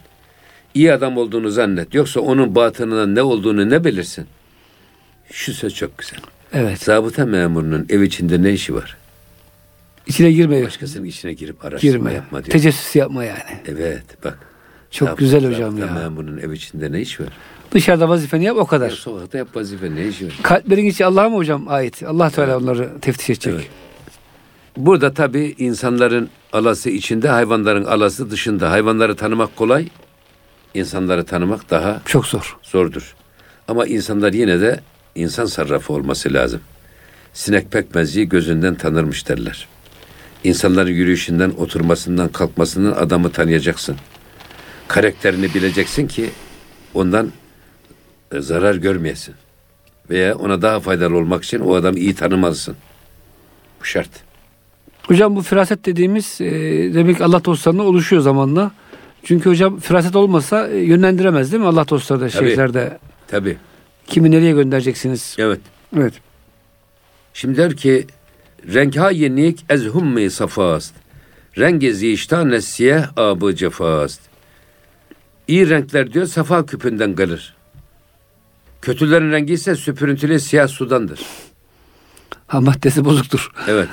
İyi 0.74 0.92
adam 0.92 1.16
olduğunu 1.16 1.50
zannet. 1.50 1.94
Yoksa 1.94 2.20
onun 2.20 2.54
batınından 2.54 3.14
ne 3.14 3.22
olduğunu 3.22 3.70
ne 3.70 3.84
bilirsin? 3.84 4.26
Şu 5.32 5.52
söz 5.52 5.74
çok 5.74 5.98
güzel. 5.98 6.18
Evet. 6.52 6.82
Zabıta 6.82 7.26
memurunun 7.26 7.86
ev 7.88 8.00
içinde 8.00 8.42
ne 8.42 8.52
işi 8.52 8.74
var? 8.74 8.96
İçine 10.06 10.32
girme. 10.32 10.64
Başkasının 10.64 11.04
içine 11.04 11.32
girip 11.32 11.64
araştırma 11.64 11.92
Girme. 11.92 12.12
yapma 12.12 12.44
diyor. 12.44 12.52
Tecessüs 12.52 12.96
yapma 12.96 13.24
yani. 13.24 13.60
Evet 13.68 14.24
bak. 14.24 14.53
Çok 14.94 15.08
Zabıta- 15.08 15.20
güzel 15.20 15.44
hocam 15.54 15.76
zabıta 15.78 15.86
ya. 15.86 15.92
memurunun 16.08 16.38
ev 16.38 16.50
içinde 16.52 16.92
ne 16.92 17.00
işi 17.00 17.22
var? 17.22 17.32
Dışarıda 17.72 18.08
vazifeni 18.08 18.44
yap 18.44 18.56
o 18.56 18.60
Ya 18.60 18.66
kadar. 18.66 18.90
sokakta 18.90 19.38
yap 19.38 19.56
vazife 19.56 19.94
ne 19.94 20.06
işi 20.08 20.26
var? 20.26 20.34
Kalplerin 20.42 20.84
içi 20.84 21.04
Allah'a 21.04 21.28
mı 21.28 21.36
hocam 21.36 21.68
ait? 21.68 22.02
Allah 22.02 22.30
Teala 22.30 22.58
onları 22.58 22.90
teftiş 23.00 23.30
edecek. 23.30 23.54
Evet. 23.54 23.66
Burada 24.76 25.14
tabii 25.14 25.54
insanların 25.58 26.28
alası 26.52 26.90
içinde, 26.90 27.28
hayvanların 27.28 27.84
alası 27.84 28.30
dışında. 28.30 28.70
Hayvanları 28.70 29.16
tanımak 29.16 29.56
kolay, 29.56 29.88
insanları 30.74 31.24
tanımak 31.24 31.70
daha 31.70 32.02
Çok 32.04 32.26
zor. 32.26 32.56
zordur. 32.62 33.14
Ama 33.68 33.86
insanlar 33.86 34.32
yine 34.32 34.60
de 34.60 34.80
insan 35.14 35.46
sarrafı 35.46 35.92
olması 35.92 36.32
lazım. 36.32 36.60
Sinek 37.32 37.72
pekmezciyi 37.72 38.28
gözünden 38.28 38.74
tanırmış 38.74 39.28
derler. 39.28 39.68
İnsanların 40.44 40.90
yürüyüşünden, 40.90 41.50
oturmasından, 41.50 42.28
kalkmasından 42.28 42.92
adamı 42.92 43.30
tanıyacaksın. 43.32 43.96
Karakterini 44.88 45.54
bileceksin 45.54 46.06
ki 46.06 46.30
ondan 46.94 47.32
e, 48.32 48.40
zarar 48.40 48.74
görmeyesin. 48.74 49.34
Veya 50.10 50.34
ona 50.34 50.62
daha 50.62 50.80
faydalı 50.80 51.16
olmak 51.16 51.44
için 51.44 51.60
o 51.60 51.74
adamı 51.74 51.98
iyi 51.98 52.14
tanımalısın. 52.14 52.76
Bu 53.80 53.84
şart. 53.84 54.10
Hocam 55.02 55.36
bu 55.36 55.42
firaset 55.42 55.86
dediğimiz 55.86 56.40
e, 56.40 56.50
demek 56.94 57.20
Allah 57.20 57.44
dostlarına 57.44 57.82
oluşuyor 57.82 58.22
zamanla. 58.22 58.70
Çünkü 59.24 59.50
hocam 59.50 59.80
firaset 59.80 60.16
olmasa 60.16 60.68
e, 60.68 60.76
yönlendiremez 60.76 61.52
değil 61.52 61.60
mi 61.62 61.68
Allah 61.68 61.88
dostları 61.88 62.20
da 62.20 62.28
Tabii. 62.28 62.48
şeyhlerde. 62.48 62.74
de 62.74 62.98
Tabii. 63.28 63.56
Kimi 64.06 64.30
nereye 64.30 64.52
göndereceksiniz? 64.52 65.36
Evet. 65.38 65.60
Evet. 65.96 66.14
Şimdi 67.34 67.56
der 67.56 67.76
ki 67.76 68.06
renkha 68.74 69.10
yenik 69.10 69.64
ez 69.70 69.84
hummi 69.86 70.30
safast. 70.30 70.94
Rengi 71.58 71.94
ziştane 71.94 72.60
siyah 72.60 73.18
abı 73.18 73.54
cefast. 73.54 74.20
İyi 75.48 75.70
renkler 75.70 76.12
diyor 76.12 76.26
safa 76.26 76.66
küpünden 76.66 77.14
kalır. 77.14 77.54
Kötülerin 78.82 79.32
rengi 79.32 79.52
ise 79.52 79.76
süpürüntülü 79.76 80.40
siyah 80.40 80.68
sudandır. 80.68 81.20
Ha 82.46 82.60
maddesi 82.60 83.04
bozuktur. 83.04 83.50
Evet. 83.68 83.88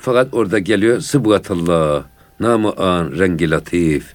Fakat 0.00 0.28
orada 0.34 0.58
geliyor 0.58 1.00
sıbgatullah. 1.00 2.04
Namı 2.40 2.72
an 2.72 3.12
rengi 3.18 3.50
latif. 3.50 4.14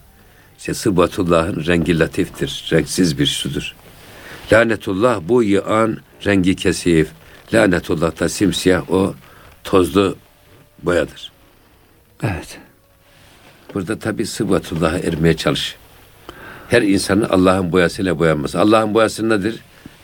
İşte 0.57 0.73
sıbgatullahın 0.73 1.65
rengi 1.65 1.99
latiftir. 1.99 2.69
Renksiz 2.71 3.19
bir 3.19 3.25
sudur. 3.25 3.75
Lanetullah 4.53 5.21
bu 5.23 5.43
yıan 5.43 5.97
rengi 6.25 6.55
kesif. 6.55 7.09
Lanetullah 7.53 8.19
da 8.19 8.29
simsiyah 8.29 8.91
o 8.91 9.15
tozlu 9.63 10.15
boyadır. 10.83 11.31
Evet. 12.23 12.59
Burada 13.73 13.99
tabi 13.99 14.25
sıbgatullah'a 14.25 14.97
ermeye 14.97 15.37
çalış. 15.37 15.75
Her 16.69 16.81
insanın 16.81 17.23
Allah'ın 17.29 17.71
boyasıyla 17.71 18.19
boyanması. 18.19 18.59
Allah'ın 18.59 18.93
boyası 18.93 19.29
nedir? 19.29 19.59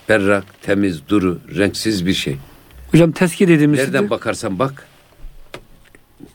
Berrak, 0.10 0.43
temiz, 0.62 1.08
duru, 1.08 1.39
renksiz 1.56 2.06
bir 2.06 2.13
şey. 2.13 2.38
Hocam 2.91 3.12
teski 3.12 3.47
dediğimiz 3.47 3.80
Nereden 3.80 4.10
bakarsan 4.10 4.60
bak. 4.60 4.88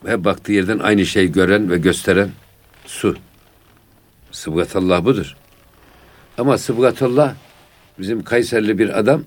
Hep 0.05 0.25
baktığı 0.25 0.51
yerden 0.51 0.79
aynı 0.79 1.05
şeyi 1.05 1.31
gören 1.31 1.71
ve 1.71 1.77
gösteren 1.77 2.29
su. 2.85 3.17
Sıbgatullah 4.31 5.05
budur. 5.05 5.35
Ama 6.37 6.57
Sıbgatullah 6.57 7.35
bizim 7.99 8.23
Kayserli 8.23 8.79
bir 8.79 8.99
adam 8.99 9.23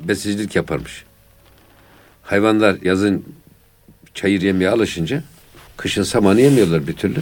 besicilik 0.00 0.56
yaparmış. 0.56 1.04
Hayvanlar 2.22 2.76
yazın 2.82 3.24
çayır 4.14 4.42
yemeye 4.42 4.70
alışınca 4.70 5.22
kışın 5.76 6.02
samanı 6.02 6.40
yemiyorlar 6.40 6.86
bir 6.86 6.92
türlü. 6.92 7.20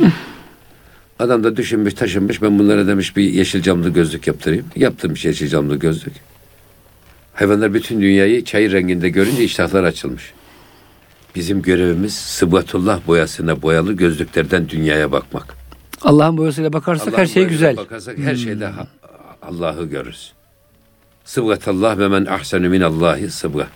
Adam 1.19 1.45
da 1.45 1.57
düşünmüş 1.57 1.95
taşınmış 1.95 2.43
ben 2.43 2.59
bunlara 2.59 2.87
demiş 2.87 3.17
bir 3.17 3.23
yeşil 3.33 3.63
camlı 3.63 3.89
gözlük 3.91 4.27
yaptırayım. 4.27 4.67
Yaptırmış 4.77 5.25
yeşil 5.25 5.49
camlı 5.49 5.77
gözlük. 5.77 6.13
Hayvanlar 7.35 7.75
bütün 7.75 8.01
dünyayı 8.01 8.45
çayır 8.45 8.73
renginde 8.73 9.09
görünce 9.09 9.45
iştahlar 9.45 9.85
açılmış. 9.85 10.33
Bizim 11.35 11.63
görevimiz 11.63 12.15
sıbgatullah 12.15 13.07
boyasına 13.07 13.63
boyalı 13.63 13.93
gözlüklerden 13.93 14.69
dünyaya 14.69 15.13
bakmak. 15.13 15.55
Allah'ın 16.03 16.37
boyasıyla 16.37 16.73
bakarsak 16.73 17.09
Allah'ın 17.09 17.19
her 17.19 17.27
şey 17.27 17.45
güzel. 17.45 17.77
Bakarsak 17.77 18.19
her 18.19 18.35
şeyde 18.35 18.67
ha- 18.67 18.87
Allah'ı 19.43 19.85
görürüz. 19.85 20.33
Sıbgatallah 21.25 21.99
ve 21.99 22.09
men 22.09 22.25
ahsenu 22.25 22.69
minallahi 22.69 23.31
sıbga. 23.31 23.67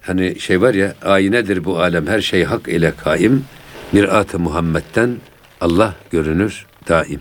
Hani 0.00 0.40
şey 0.40 0.60
var 0.60 0.74
ya 0.74 0.94
ayinedir 1.02 1.64
bu 1.64 1.80
alem 1.80 2.06
her 2.06 2.20
şey 2.20 2.44
hak 2.44 2.68
ile 2.68 2.92
kaim. 3.04 3.44
Mirat-ı 3.92 4.38
Muhammed'den 4.38 5.16
Allah 5.62 5.94
görünür 6.10 6.66
daim. 6.88 7.20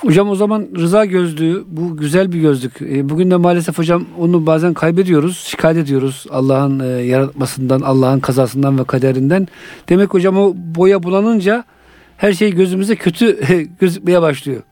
Hocam 0.00 0.28
o 0.30 0.34
zaman 0.34 0.68
rıza 0.76 1.04
gözlüğü 1.04 1.64
bu 1.66 1.96
güzel 1.96 2.32
bir 2.32 2.40
gözlük. 2.40 2.82
E, 2.82 3.08
bugün 3.08 3.30
de 3.30 3.36
maalesef 3.36 3.78
hocam 3.78 4.06
onu 4.18 4.46
bazen 4.46 4.74
kaybediyoruz, 4.74 5.38
şikayet 5.38 5.78
ediyoruz 5.78 6.26
Allah'ın 6.30 6.80
e, 6.80 6.86
yaratmasından, 6.86 7.80
Allah'ın 7.80 8.20
kazasından 8.20 8.78
ve 8.78 8.84
kaderinden. 8.84 9.48
Demek 9.88 10.14
hocam 10.14 10.38
o 10.38 10.52
boya 10.56 11.02
bulanınca 11.02 11.64
her 12.16 12.32
şey 12.32 12.54
gözümüze 12.54 12.96
kötü 12.96 13.38
gözükmeye 13.80 14.22
başlıyor. 14.22 14.62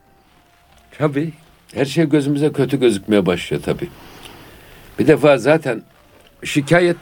Tabii. 0.97 1.33
Her 1.73 1.85
şey 1.85 2.09
gözümüze 2.09 2.51
kötü 2.51 2.79
gözükmeye 2.79 3.25
başlıyor 3.25 3.63
tabii. 3.65 3.87
Bir 4.99 5.07
defa 5.07 5.37
zaten 5.37 5.83
şikayet 6.43 6.97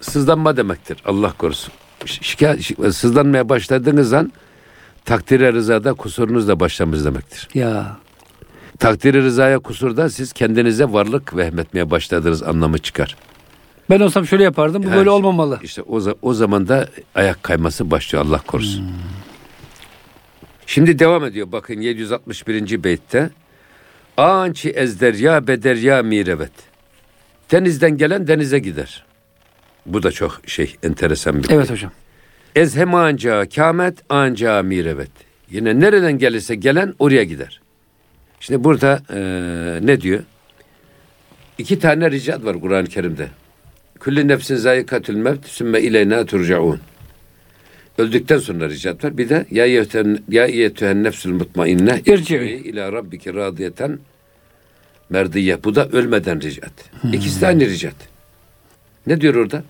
sızlanma 0.00 0.56
demektir. 0.56 1.02
Allah 1.04 1.32
korusun. 1.38 1.72
Şikayet, 2.06 2.60
şi- 2.60 2.92
sızlanmaya 2.92 3.48
başladığınız 3.48 4.12
an 4.12 4.32
takdire 5.06 5.52
rızada 5.52 5.94
kusurunuz 5.94 6.48
da 6.48 6.60
başlamış 6.60 7.04
demektir. 7.04 7.48
Ya 7.54 7.96
Takdiri 8.78 9.22
rızaya 9.22 9.58
kusurda 9.58 10.10
siz 10.10 10.32
kendinize 10.32 10.84
varlık 10.84 11.36
vehmetmeye 11.36 11.90
başladığınız 11.90 12.42
anlamı 12.42 12.78
çıkar. 12.78 13.16
ben 13.90 14.00
olsam 14.00 14.26
şöyle 14.26 14.44
yapardım. 14.44 14.82
Bu 14.82 14.86
Yani 14.86 14.96
böyle 14.96 15.10
olmamalı. 15.10 15.58
İşte 15.62 15.82
o, 15.82 16.02
o 16.22 16.34
zaman 16.34 16.68
da 16.68 16.88
ayak 17.14 17.42
kayması 17.42 17.90
başlıyor 17.90 18.24
Allah 18.24 18.40
korusun. 18.46 18.90
Şimdi 20.66 20.98
devam 20.98 21.24
ediyor 21.24 21.52
bakın 21.52 21.80
761. 21.80 22.84
beytte. 22.84 23.30
Ançi 24.16 24.70
ezderya 24.70 25.46
bederya 25.46 26.02
mirevet. 26.02 26.52
Denizden 27.52 27.96
gelen 27.96 28.26
denize 28.26 28.58
gider. 28.58 29.04
Bu 29.86 30.02
da 30.02 30.12
çok 30.12 30.40
şey 30.46 30.76
enteresan 30.82 31.42
bir 31.42 31.50
Evet 31.50 31.70
hocam. 31.70 31.92
Ezhem 32.56 32.94
anca 32.94 33.48
kâmet 33.48 33.98
anca 34.08 34.62
mirevet. 34.62 35.10
Yine 35.50 35.80
nereden 35.80 36.18
gelirse 36.18 36.54
gelen 36.54 36.94
oraya 36.98 37.24
gider. 37.24 37.60
Şimdi 38.40 38.64
burada 38.64 39.02
eee, 39.10 39.86
ne 39.86 40.00
diyor? 40.00 40.20
İki 41.58 41.78
tane 41.78 42.10
ricat 42.10 42.44
var 42.44 42.60
Kur'an-ı 42.60 42.86
Kerim'de. 42.86 43.28
Kulli 44.00 44.28
nefsin 44.28 44.56
zayikatül 44.56 45.16
mevt 45.16 45.46
sümme 45.46 45.80
ileyna 45.80 46.26
turcaun. 46.26 46.80
Öldükten 47.98 48.38
sonra 48.38 48.68
ricat 48.68 49.04
var. 49.04 49.18
Bir 49.18 49.28
de 49.28 49.46
ya 49.50 49.66
yeten 49.66 50.18
ya 50.28 50.46
yetühen 50.46 51.04
nefsül 51.04 51.32
mutmainne 51.32 52.02
İrci'i. 52.06 52.62
ila 52.64 52.92
rabbiki 52.92 53.34
radiyeten 53.34 53.98
merdiye. 55.10 55.64
Bu 55.64 55.74
da 55.74 55.88
ölmeden 55.88 56.40
ricat. 56.40 56.72
İkisi 57.12 57.40
de 57.40 57.46
aynı 57.46 57.64
ricat. 57.66 57.94
Ne 59.06 59.20
diyor 59.20 59.34
orada? 59.34 59.64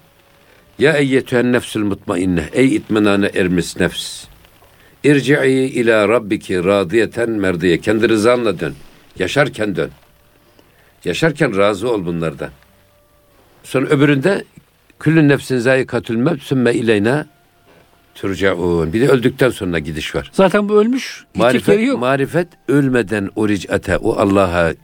Ya 0.79 0.93
eyyetühen 0.93 1.53
nefsül 1.53 1.85
mutmainne. 1.85 2.45
Ey 2.53 2.77
itminane 2.77 3.27
ermiş 3.27 3.77
nefs. 3.77 4.25
İrci'i 5.05 5.67
ila 5.67 6.09
rabbiki 6.09 6.65
radiyeten 6.65 7.31
merdiye. 7.31 7.81
Kendi 7.81 8.09
rızanla 8.09 8.61
dön. 8.61 8.75
Yaşarken 9.19 9.77
dön. 9.77 9.91
Yaşarken 11.05 11.57
razı 11.57 11.93
ol 11.93 12.07
bunlardan. 12.07 12.51
Sonra 13.63 13.87
öbüründe 13.87 14.45
küllü 14.99 15.29
nefsin 15.29 15.59
zayikatül 15.59 16.17
mevt 16.17 16.43
sümme 16.43 16.75
ileyna 16.75 17.27
Turcaun. 18.15 18.93
Bir 18.93 19.01
de 19.01 19.09
öldükten 19.09 19.51
sonra 19.51 19.79
gidiş 19.79 20.15
var. 20.15 20.31
Zaten 20.33 20.69
bu 20.69 20.81
ölmüş. 20.81 21.25
Marifet, 21.35 21.87
yok. 21.87 22.01
marifet 22.01 22.49
ölmeden 22.69 23.31
uricate 23.37 23.97
o 23.97 24.17
Allah'a 24.17 24.75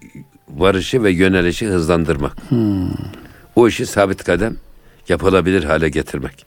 varışı 0.48 1.02
ve 1.02 1.10
yönelişi 1.10 1.66
hızlandırmak. 1.66 2.36
O 3.56 3.68
işi 3.68 3.86
sabit 3.86 4.24
kadem 4.24 4.56
yapılabilir 5.08 5.64
hale 5.64 5.88
getirmek. 5.88 6.46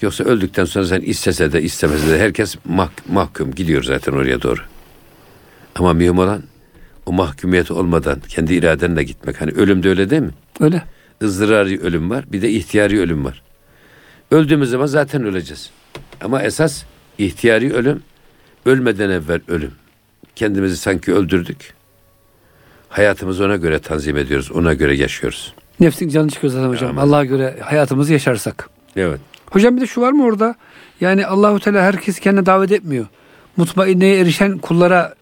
Yoksa 0.00 0.24
öldükten 0.24 0.64
sonra 0.64 0.86
sen 0.86 1.00
istese 1.00 1.52
de 1.52 1.62
istemese 1.62 2.10
de 2.10 2.18
herkes 2.18 2.56
mah- 2.70 2.88
mahkum 3.08 3.54
gidiyor 3.54 3.82
zaten 3.82 4.12
oraya 4.12 4.42
doğru. 4.42 4.60
Ama 5.74 5.92
mühim 5.92 6.18
olan 6.18 6.42
o 7.06 7.12
mahkumiyet 7.12 7.70
olmadan 7.70 8.20
kendi 8.28 8.54
iradenle 8.54 9.02
gitmek. 9.02 9.40
Hani 9.40 9.50
ölüm 9.50 9.82
de 9.82 9.88
öyle 9.88 10.10
değil 10.10 10.22
mi? 10.22 10.30
Öyle. 10.60 10.82
ızdırari 11.22 11.80
ölüm 11.80 12.10
var, 12.10 12.24
bir 12.32 12.42
de 12.42 12.50
ihtiyari 12.50 13.00
ölüm 13.00 13.24
var. 13.24 13.42
Öldüğümüz 14.30 14.70
zaman 14.70 14.86
zaten 14.86 15.24
öleceğiz. 15.24 15.70
Ama 16.20 16.42
esas 16.42 16.84
ihtiyari 17.18 17.72
ölüm, 17.74 18.02
ölmeden 18.66 19.10
evvel 19.10 19.40
ölüm. 19.48 19.72
Kendimizi 20.36 20.76
sanki 20.76 21.14
öldürdük. 21.14 21.74
Hayatımızı 22.88 23.44
ona 23.44 23.56
göre 23.56 23.78
tanzim 23.78 24.16
ediyoruz, 24.16 24.52
ona 24.52 24.74
göre 24.74 24.96
yaşıyoruz. 24.96 25.54
Nefsin 25.80 26.08
canı 26.08 26.30
çıkıyor 26.30 26.52
zaten 26.52 26.68
hocam. 26.68 26.90
Amin. 26.90 27.00
Allah'a 27.00 27.24
göre 27.24 27.56
hayatımızı 27.60 28.12
yaşarsak. 28.12 28.70
Evet. 28.96 29.20
Hocam 29.50 29.76
bir 29.76 29.80
de 29.80 29.86
şu 29.86 30.00
var 30.00 30.12
mı 30.12 30.24
orada? 30.24 30.54
Yani 31.00 31.26
Allahu 31.26 31.60
Teala 31.60 31.82
herkes 31.82 32.20
kendine 32.20 32.46
davet 32.46 32.72
etmiyor. 32.72 33.06
Mutmainneye 33.56 34.20
erişen 34.20 34.58
kullara 34.58 35.14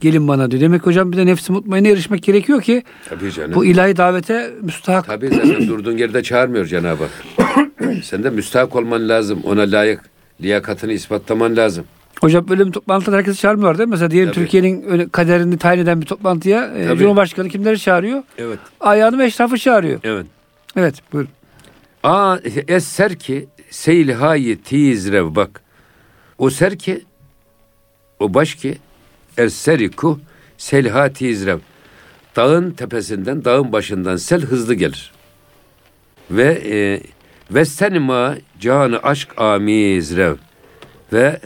gelin 0.00 0.28
bana 0.28 0.50
diyor. 0.50 0.60
Demek 0.62 0.86
hocam 0.86 1.12
bir 1.12 1.16
de 1.16 1.26
nefsi 1.26 1.52
mutmainneye 1.52 1.94
erişmek 1.94 2.22
gerekiyor 2.22 2.62
ki 2.62 2.82
Tabii 3.08 3.32
canım. 3.32 3.54
bu 3.54 3.64
ilahi 3.64 3.96
davete 3.96 4.50
müstahak. 4.62 5.06
Tabii 5.06 5.28
zaten 5.28 5.68
durduğun 5.68 5.96
yerde 5.96 6.22
çağırmıyor 6.22 6.66
Cenab-ı 6.66 7.04
Hak. 7.04 7.66
Sen 8.04 8.24
de 8.24 8.30
müstahak 8.30 8.76
olman 8.76 9.08
lazım. 9.08 9.40
Ona 9.44 9.60
layık 9.62 10.00
liyakatını 10.42 10.92
ispatlaman 10.92 11.56
lazım. 11.56 11.84
Hocam 12.20 12.48
böyle 12.48 12.66
bir 12.66 12.72
toplantıda 12.72 13.16
herkesi 13.16 13.40
çağırmıyorlar 13.40 13.78
değil 13.78 13.88
mi? 13.88 13.90
Mesela 13.90 14.10
diyelim 14.10 14.32
Tabii. 14.32 14.44
Türkiye'nin 14.44 15.08
kaderini 15.08 15.58
tayin 15.58 15.80
eden 15.80 16.00
bir 16.00 16.06
toplantıya 16.06 16.66
e, 16.66 16.86
Tabii. 16.86 16.98
Cumhurbaşkanı 16.98 17.48
kimleri 17.48 17.78
çağırıyor? 17.78 18.22
Evet. 18.38 18.58
Ayağını 18.80 19.18
ve 19.18 19.24
eşrafı 19.24 19.58
çağırıyor. 19.58 20.00
Evet. 20.04 20.26
Evet 20.76 20.94
buyurun. 21.12 21.30
A 22.02 22.38
eser 22.68 23.14
ki 23.18 23.48
seylhayi 23.70 24.62
tizrev 24.62 25.34
bak. 25.34 25.62
O 26.38 26.50
ser 26.50 26.78
ki 26.78 27.04
o 28.20 28.34
baş 28.34 28.54
ki 28.54 28.78
erseriku 29.38 30.20
selha 30.58 31.12
tizrev. 31.12 31.58
Dağın 32.36 32.70
tepesinden, 32.70 33.44
dağın 33.44 33.72
başından 33.72 34.16
sel 34.16 34.40
hızlı 34.40 34.74
gelir. 34.74 35.12
Ve 36.30 36.62
e, 36.70 37.00
vestenima 37.54 38.36
canı 38.60 38.98
aşk 39.02 39.40
amizrev. 39.40 40.34
Ve 41.12 41.40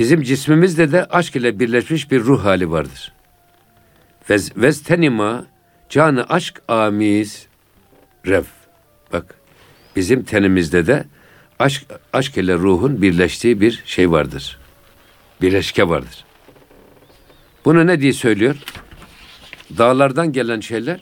bizim 0.00 0.22
cisimimizde 0.22 0.92
de 0.92 1.04
aşk 1.04 1.36
ile 1.36 1.60
birleşmiş 1.60 2.10
bir 2.10 2.20
ruh 2.20 2.44
hali 2.44 2.70
vardır. 2.70 3.12
Vez, 4.30 4.56
vestenima 4.56 5.46
canı 5.88 6.24
aşk 6.28 6.62
amiz 6.68 7.46
rev. 8.26 8.42
Bak 9.12 9.34
bizim 9.96 10.22
tenimizde 10.22 10.86
de 10.86 11.04
aşk 11.58 11.82
aşk 12.12 12.36
ile 12.36 12.54
ruhun 12.54 13.02
birleştiği 13.02 13.60
bir 13.60 13.82
şey 13.86 14.10
vardır. 14.10 14.58
Birleşke 15.42 15.88
vardır. 15.88 16.24
Bunu 17.64 17.86
ne 17.86 18.00
diye 18.00 18.12
söylüyor? 18.12 18.56
Dağlardan 19.78 20.32
gelen 20.32 20.60
şeyler, 20.60 21.00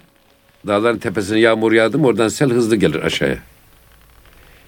dağların 0.66 0.98
tepesine 0.98 1.38
yağmur 1.38 1.72
yağdı 1.72 1.98
mı 1.98 2.06
oradan 2.06 2.28
sel 2.28 2.50
hızlı 2.50 2.76
gelir 2.76 3.02
aşağıya. 3.02 3.38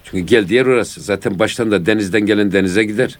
Çünkü 0.03 0.25
geldiği 0.25 0.53
yer 0.53 0.65
orası. 0.65 1.01
Zaten 1.01 1.39
baştan 1.39 1.71
da 1.71 1.85
denizden 1.85 2.25
gelen 2.25 2.51
denize 2.51 2.83
gider. 2.83 3.17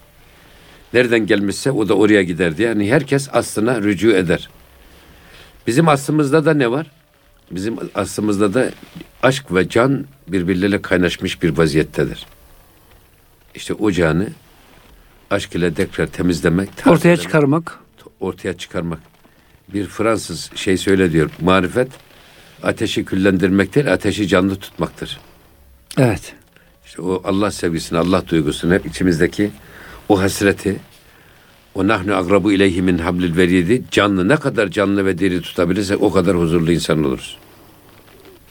Nereden 0.94 1.26
gelmişse 1.26 1.72
o 1.72 1.90
da 1.90 1.94
oraya 1.94 2.24
gider 2.24 2.58
diye. 2.58 2.68
Yani 2.68 2.92
herkes 2.92 3.30
aslına 3.34 3.82
rücu 3.82 4.12
eder. 4.12 4.50
Bizim 5.68 5.88
aslımızda 5.88 6.46
da 6.46 6.54
ne 6.54 6.72
var? 6.72 6.92
Bizim 7.52 7.76
aslımızda 7.96 8.54
da 8.54 8.70
aşk 9.24 9.54
ve 9.56 9.70
can 9.70 10.06
birbirleriyle 10.28 10.82
kaynaşmış 10.82 11.44
bir 11.44 11.58
vaziyettedir. 11.58 12.26
İşte 13.56 13.74
o 13.74 13.92
canı 13.92 14.28
aşk 15.30 15.56
ile 15.56 15.74
tekrar 15.74 16.08
temizlemek, 16.08 16.70
Ortaya 16.88 17.18
çıkarmak. 17.18 17.80
ortaya 18.20 18.58
çıkarmak. 18.58 19.00
Bir 19.74 19.86
Fransız 19.88 20.52
şey 20.56 20.78
söyle 20.78 21.12
diyor. 21.12 21.30
Marifet 21.42 21.88
ateşi 22.64 23.06
küllendirmek 23.06 23.76
değil, 23.76 23.94
ateşi 23.94 24.28
canlı 24.28 24.56
tutmaktır. 24.56 25.20
Evet. 25.98 26.34
İşte 26.86 27.02
o 27.02 27.22
Allah 27.26 27.52
sevgisini, 27.52 28.00
Allah 28.00 28.28
duygusunu 28.28 28.74
hep 28.74 28.86
içimizdeki 28.86 29.52
o 30.12 30.22
hasreti, 30.22 30.80
o 31.76 31.88
nahnu 31.88 32.16
agrabu 32.16 32.52
ileyhi 32.52 32.82
min 32.82 32.98
hablil 32.98 33.38
veridi 33.38 33.84
canlı 33.92 34.28
ne 34.28 34.36
kadar 34.36 34.68
canlı 34.68 35.06
ve 35.06 35.18
diri 35.18 35.42
tutabilirsek 35.42 36.02
o 36.02 36.12
kadar 36.12 36.38
huzurlu 36.38 36.72
insan 36.72 37.04
oluruz. 37.04 37.38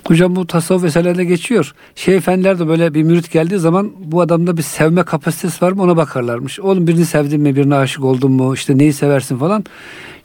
Hocam 0.06 0.36
bu 0.36 0.46
tasavvuf 0.46 0.84
eserlerinde 0.84 1.24
geçiyor. 1.24 1.74
Şeyh 1.94 2.16
efendiler 2.16 2.58
de 2.58 2.68
böyle 2.68 2.94
bir 2.94 3.02
mürit 3.02 3.32
geldiği 3.32 3.58
zaman 3.58 3.92
bu 3.98 4.20
adamda 4.20 4.56
bir 4.56 4.62
sevme 4.62 5.02
kapasitesi 5.02 5.64
var 5.64 5.72
mı 5.72 5.82
ona 5.82 5.96
bakarlarmış. 5.96 6.60
Oğlum 6.60 6.86
birini 6.86 7.06
sevdin 7.06 7.40
mi, 7.40 7.56
birine 7.56 7.74
aşık 7.74 8.04
oldun 8.04 8.32
mu, 8.32 8.54
işte 8.54 8.78
neyi 8.78 8.92
seversin 8.92 9.38
falan. 9.38 9.64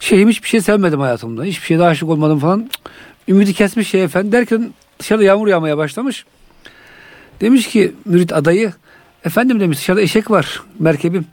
Şeyhim 0.00 0.28
hiçbir 0.28 0.48
şey 0.48 0.60
sevmedim 0.60 1.00
hayatımda. 1.00 1.44
Hiçbir 1.44 1.66
şeye 1.66 1.78
de 1.78 1.84
aşık 1.84 2.08
olmadım 2.08 2.38
falan. 2.38 2.70
Ümidi 3.28 3.54
kesmiş 3.54 3.88
Şeyh 3.88 4.04
efendi 4.04 4.32
derken 4.32 4.72
dışarıda 4.98 5.24
yağmur 5.24 5.48
yağmaya 5.48 5.78
başlamış. 5.78 6.24
Demiş 7.40 7.68
ki 7.68 7.92
mürit 8.04 8.32
adayı, 8.32 8.72
efendim 9.26 9.60
demiş 9.60 9.78
dışarıda 9.78 10.02
eşek 10.02 10.30
var 10.30 10.62
merkebim. 10.78 11.24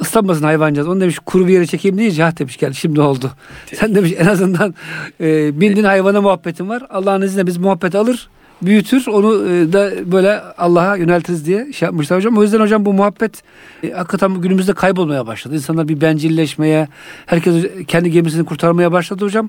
Islanmasın 0.00 0.44
hayvancağız. 0.44 0.88
Onu 0.88 1.00
demiş 1.00 1.18
kuru 1.18 1.46
bir 1.46 1.52
yere 1.52 1.66
çekeyim 1.66 1.98
deyince 1.98 2.22
ha 2.22 2.36
demiş 2.38 2.56
gel 2.56 2.72
şimdi 2.72 3.00
oldu. 3.00 3.32
Sen 3.74 3.94
demiş 3.94 4.12
en 4.18 4.26
azından 4.26 4.74
e, 5.20 5.60
bindin 5.60 5.84
hayvana 5.84 6.20
muhabbetin 6.20 6.68
var. 6.68 6.82
Allah'ın 6.90 7.22
izniyle 7.22 7.46
biz 7.46 7.56
muhabbeti 7.56 7.98
alır 7.98 8.28
büyütür 8.62 9.06
onu 9.06 9.48
e, 9.48 9.72
da 9.72 10.12
böyle 10.12 10.40
Allah'a 10.40 10.96
yöneltiriz 10.96 11.46
diye 11.46 11.72
şey 11.72 11.86
yapmışlar 11.86 12.18
hocam. 12.18 12.38
O 12.38 12.42
yüzden 12.42 12.60
hocam 12.60 12.84
bu 12.84 12.92
muhabbet 12.92 13.42
e, 13.82 13.90
hakikaten 13.90 14.34
bu 14.34 14.42
günümüzde 14.42 14.72
kaybolmaya 14.72 15.26
başladı. 15.26 15.54
İnsanlar 15.54 15.88
bir 15.88 16.00
bencilleşmeye, 16.00 16.88
herkes 17.26 17.64
kendi 17.88 18.10
gemisini 18.10 18.44
kurtarmaya 18.44 18.92
başladı 18.92 19.24
hocam. 19.24 19.48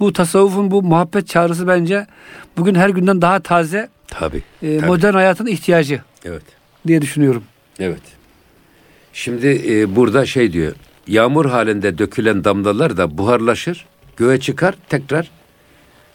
Bu 0.00 0.12
tasavvufun 0.12 0.70
bu 0.70 0.82
muhabbet 0.82 1.28
çağrısı 1.28 1.68
bence 1.68 2.06
bugün 2.56 2.74
her 2.74 2.88
günden 2.88 3.22
daha 3.22 3.40
taze 3.40 3.88
Tabii. 4.06 4.42
e, 4.62 4.78
tabii. 4.78 4.86
modern 4.86 5.14
hayatın 5.14 5.46
ihtiyacı 5.46 6.00
Evet. 6.24 6.42
Diye 6.86 7.02
düşünüyorum. 7.02 7.44
Evet. 7.80 8.02
Şimdi 9.12 9.62
e, 9.68 9.96
burada 9.96 10.26
şey 10.26 10.52
diyor. 10.52 10.72
Yağmur 11.06 11.46
halinde 11.46 11.98
dökülen 11.98 12.44
damlalar 12.44 12.96
da 12.96 13.18
buharlaşır, 13.18 13.86
göğe 14.16 14.40
çıkar, 14.40 14.74
tekrar 14.88 15.30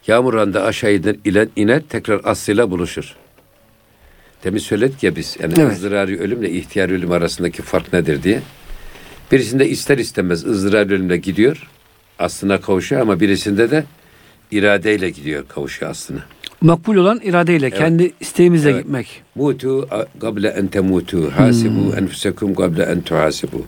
yağmur 0.08 0.34
halinde 0.34 0.60
aşağı 0.60 0.91
iner, 0.91 1.47
iner, 1.55 1.82
tekrar 1.89 2.21
aslıyla 2.23 2.71
buluşur. 2.71 3.15
Demin 4.43 4.60
söyledik 4.60 5.03
ya 5.03 5.15
biz 5.15 5.38
yani 5.39 5.53
Evet. 5.60 5.71
ızdırari 5.71 6.19
ölümle 6.19 6.51
ihtiyar 6.51 6.89
ölüm 6.89 7.12
arasındaki 7.12 7.62
fark 7.62 7.93
nedir 7.93 8.23
diye. 8.23 8.41
Birisinde 9.32 9.69
ister 9.69 9.97
istemez 9.97 10.45
ızdırari 10.45 10.93
ölümle 10.93 11.17
gidiyor, 11.17 11.69
aslına 12.19 12.62
kavuşuyor 12.62 13.01
ama 13.01 13.19
birisinde 13.19 13.71
de 13.71 13.84
iradeyle 14.51 15.10
gidiyor 15.10 15.47
kavuşuyor 15.47 15.91
aslına. 15.91 16.25
Makbul 16.62 16.95
olan 16.95 17.19
iradeyle, 17.24 17.69
kendi 17.72 18.12
isteğimizle 18.19 18.69
Evet. 18.69 18.84
gitmek. 18.84 19.22
Mutu 19.36 19.88
gable 20.22 20.48
en 20.48 20.67
temutu. 20.67 21.32
Hasibu 21.36 21.95
enfusekum 21.98 22.56
gable 22.56 22.84
en 22.84 23.02
tuhasibu. 23.02 23.65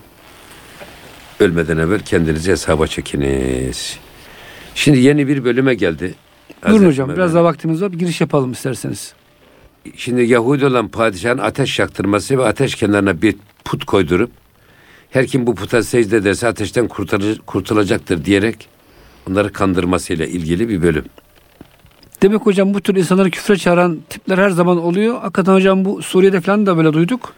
Ölmeden 1.40 1.78
evvel 1.78 2.00
kendinizi 2.00 2.52
hesaba 2.52 2.88
çekiniz. 2.88 3.98
Şimdi 4.76 5.00
yeni 5.00 5.28
bir 5.28 5.44
bölüme 5.44 5.74
geldi. 5.74 6.14
Buyurun 6.64 6.78
Hazreti 6.78 6.88
hocam 6.88 7.08
biraz 7.10 7.18
Mevlana. 7.18 7.34
daha 7.34 7.44
vaktimiz 7.44 7.82
var. 7.82 7.92
Bir 7.92 8.00
giriş 8.00 8.22
yapalım 8.22 8.52
isterseniz. 8.52 9.14
Şimdi 9.96 10.22
Yahudi 10.24 10.66
olan 10.66 10.88
padişahın 10.88 11.38
ateş 11.38 11.80
yaktırması 11.80 12.38
ve 12.38 12.46
ateş 12.46 12.76
kenarına 12.76 13.22
bir 13.22 13.36
put 13.66 13.86
koydurup 13.86 14.32
her 15.10 15.28
kim 15.28 15.48
bu 15.48 15.56
puta 15.56 15.84
secde 15.84 16.18
ederse 16.18 16.48
ateşten 16.48 16.88
kurtarır, 16.88 17.40
kurtulacaktır 17.46 18.26
diyerek 18.26 18.68
onları 19.30 19.54
kandırmasıyla 19.54 20.26
ilgili 20.26 20.70
bir 20.70 20.82
bölüm. 20.82 21.06
Demek 22.22 22.42
hocam 22.42 22.74
bu 22.74 22.82
tür 22.82 22.96
insanları 22.96 23.30
küfre 23.32 23.58
çağıran 23.58 24.00
tipler 24.10 24.38
her 24.38 24.50
zaman 24.50 24.78
oluyor. 24.82 25.22
Hakikaten 25.22 25.54
hocam 25.54 25.86
bu 25.86 26.02
Suriye'de 26.02 26.42
falan 26.42 26.66
da 26.66 26.78
böyle 26.78 26.94
duyduk. 26.94 27.34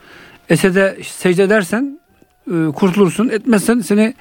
Esed'e 0.50 0.98
secde 1.04 1.44
edersen 1.44 2.00
e, 2.48 2.72
kurtulursun. 2.76 3.30
Etmezsen 3.30 3.80
seni 3.80 4.14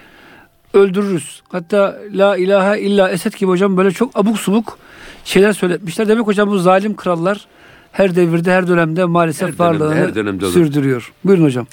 öldürürüz. 0.74 1.42
Hatta 1.48 1.98
la 2.12 2.36
ilahe 2.36 2.80
illa 2.80 3.10
Esed 3.10 3.32
gibi 3.32 3.48
hocam 3.48 3.76
böyle 3.76 3.90
çok 3.90 4.16
abuk 4.16 4.38
subuk 4.38 4.78
şeyler 5.24 5.52
söyletmişler. 5.52 6.08
Demek 6.08 6.26
hocam 6.26 6.50
bu 6.50 6.58
zalim 6.58 6.96
krallar 6.96 7.46
her 7.92 8.16
devirde 8.16 8.52
her 8.52 8.68
dönemde 8.68 9.04
maalesef 9.04 9.48
Her 9.48 9.58
dönemde, 9.58 9.84
varlığını 9.84 9.94
her 9.94 10.14
dönemde 10.14 10.44
olur. 10.44 10.52
sürdürüyor. 10.54 11.12
Buyurun 11.24 11.44
hocam. 11.44 11.66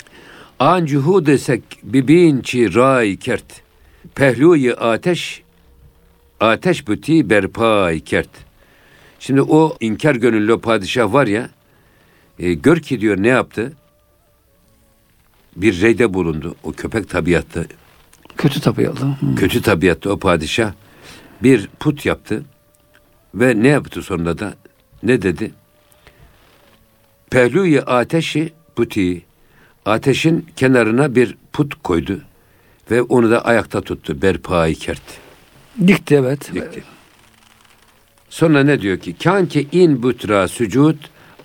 An 0.59 0.85
cuhud 0.85 1.25
desek 1.25 1.63
bibinçi 1.83 2.75
ray 2.75 3.17
kert. 3.17 3.45
Pehluyi 4.15 4.73
ateş 4.75 5.43
ateş 6.39 6.87
büti 6.87 7.29
berpay 7.29 7.99
kert. 7.99 8.29
Şimdi 9.19 9.41
o 9.41 9.77
inkar 9.79 10.15
gönüllü 10.15 10.59
padişah 10.59 11.13
var 11.13 11.27
ya 11.27 11.49
e, 12.39 12.53
gör 12.53 12.79
ki 12.79 13.01
diyor 13.01 13.17
ne 13.23 13.27
yaptı? 13.27 13.73
bir 15.55 15.81
reyde 15.81 16.13
bulundu. 16.13 16.55
O 16.63 16.71
köpek 16.71 17.09
tabiatlı, 17.09 17.65
Kötü 18.37 18.61
tabiatlı. 18.61 19.05
Hı. 19.05 19.35
kötü 19.35 19.61
tabiatlı 19.61 20.11
o 20.11 20.19
padişah 20.19 20.71
bir 21.43 21.69
put 21.79 22.05
yaptı 22.05 22.43
ve 23.35 23.63
ne 23.63 23.67
yaptı 23.67 24.01
sonunda 24.01 24.39
da 24.39 24.53
ne 25.03 25.21
dedi? 25.21 25.51
Pehluyi 27.29 27.81
ateşi 27.81 28.53
puti 28.75 29.25
ateşin 29.85 30.47
kenarına 30.55 31.15
bir 31.15 31.37
put 31.53 31.83
koydu 31.83 32.21
ve 32.91 33.01
onu 33.01 33.31
da 33.31 33.45
ayakta 33.45 33.81
tuttu. 33.81 34.21
Berpayı 34.21 34.75
kert. 34.75 35.01
Dikti 35.87 36.15
evet. 36.15 36.53
Dikti. 36.53 36.83
Sonra 38.29 38.63
ne 38.63 38.81
diyor 38.81 38.97
ki? 38.97 39.15
Kan 39.17 39.45
ki 39.45 39.67
in 39.71 40.03
butra 40.03 40.47
sücud 40.47 40.95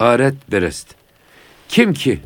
aret 0.01 0.35
berest. 0.53 0.95
Kim 1.68 1.93
ki 1.93 2.20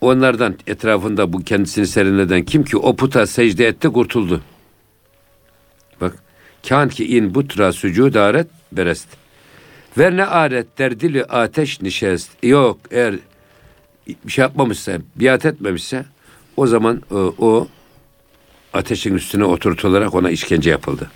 onlardan 0.00 0.56
etrafında 0.66 1.32
bu 1.32 1.42
kendisini 1.44 1.86
serinleden 1.86 2.44
kim 2.44 2.64
ki 2.64 2.76
o 2.76 2.96
puta 2.96 3.26
secde 3.26 3.66
etti 3.66 3.88
kurtuldu. 3.88 4.40
Bak. 6.00 6.14
Kan 6.68 6.88
ki 6.88 7.16
in 7.16 7.34
butra 7.34 7.72
sücud 7.72 8.14
aret 8.14 8.46
berest. 8.72 9.08
Ver 9.98 10.16
ne 10.16 10.24
aret 10.24 10.78
derdili 10.78 11.24
ateş 11.24 11.80
nişest. 11.82 12.30
Yok 12.42 12.78
eğer 12.90 13.14
bir 14.24 14.32
şey 14.32 14.42
yapmamışsa, 14.42 14.98
biat 15.16 15.46
etmemişse 15.46 16.04
o 16.56 16.66
zaman 16.66 17.02
o, 17.10 17.34
o 17.38 17.68
ateşin 18.72 19.14
üstüne 19.14 19.44
oturtularak 19.44 20.14
ona 20.14 20.30
işkence 20.30 20.70
yapıldı. 20.70 21.10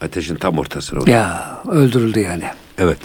Ateşin 0.00 0.34
tam 0.34 0.58
ortasına. 0.58 1.10
Ya 1.10 1.58
öldürüldü 1.70 2.20
yani. 2.20 2.44
Evet. 2.78 2.98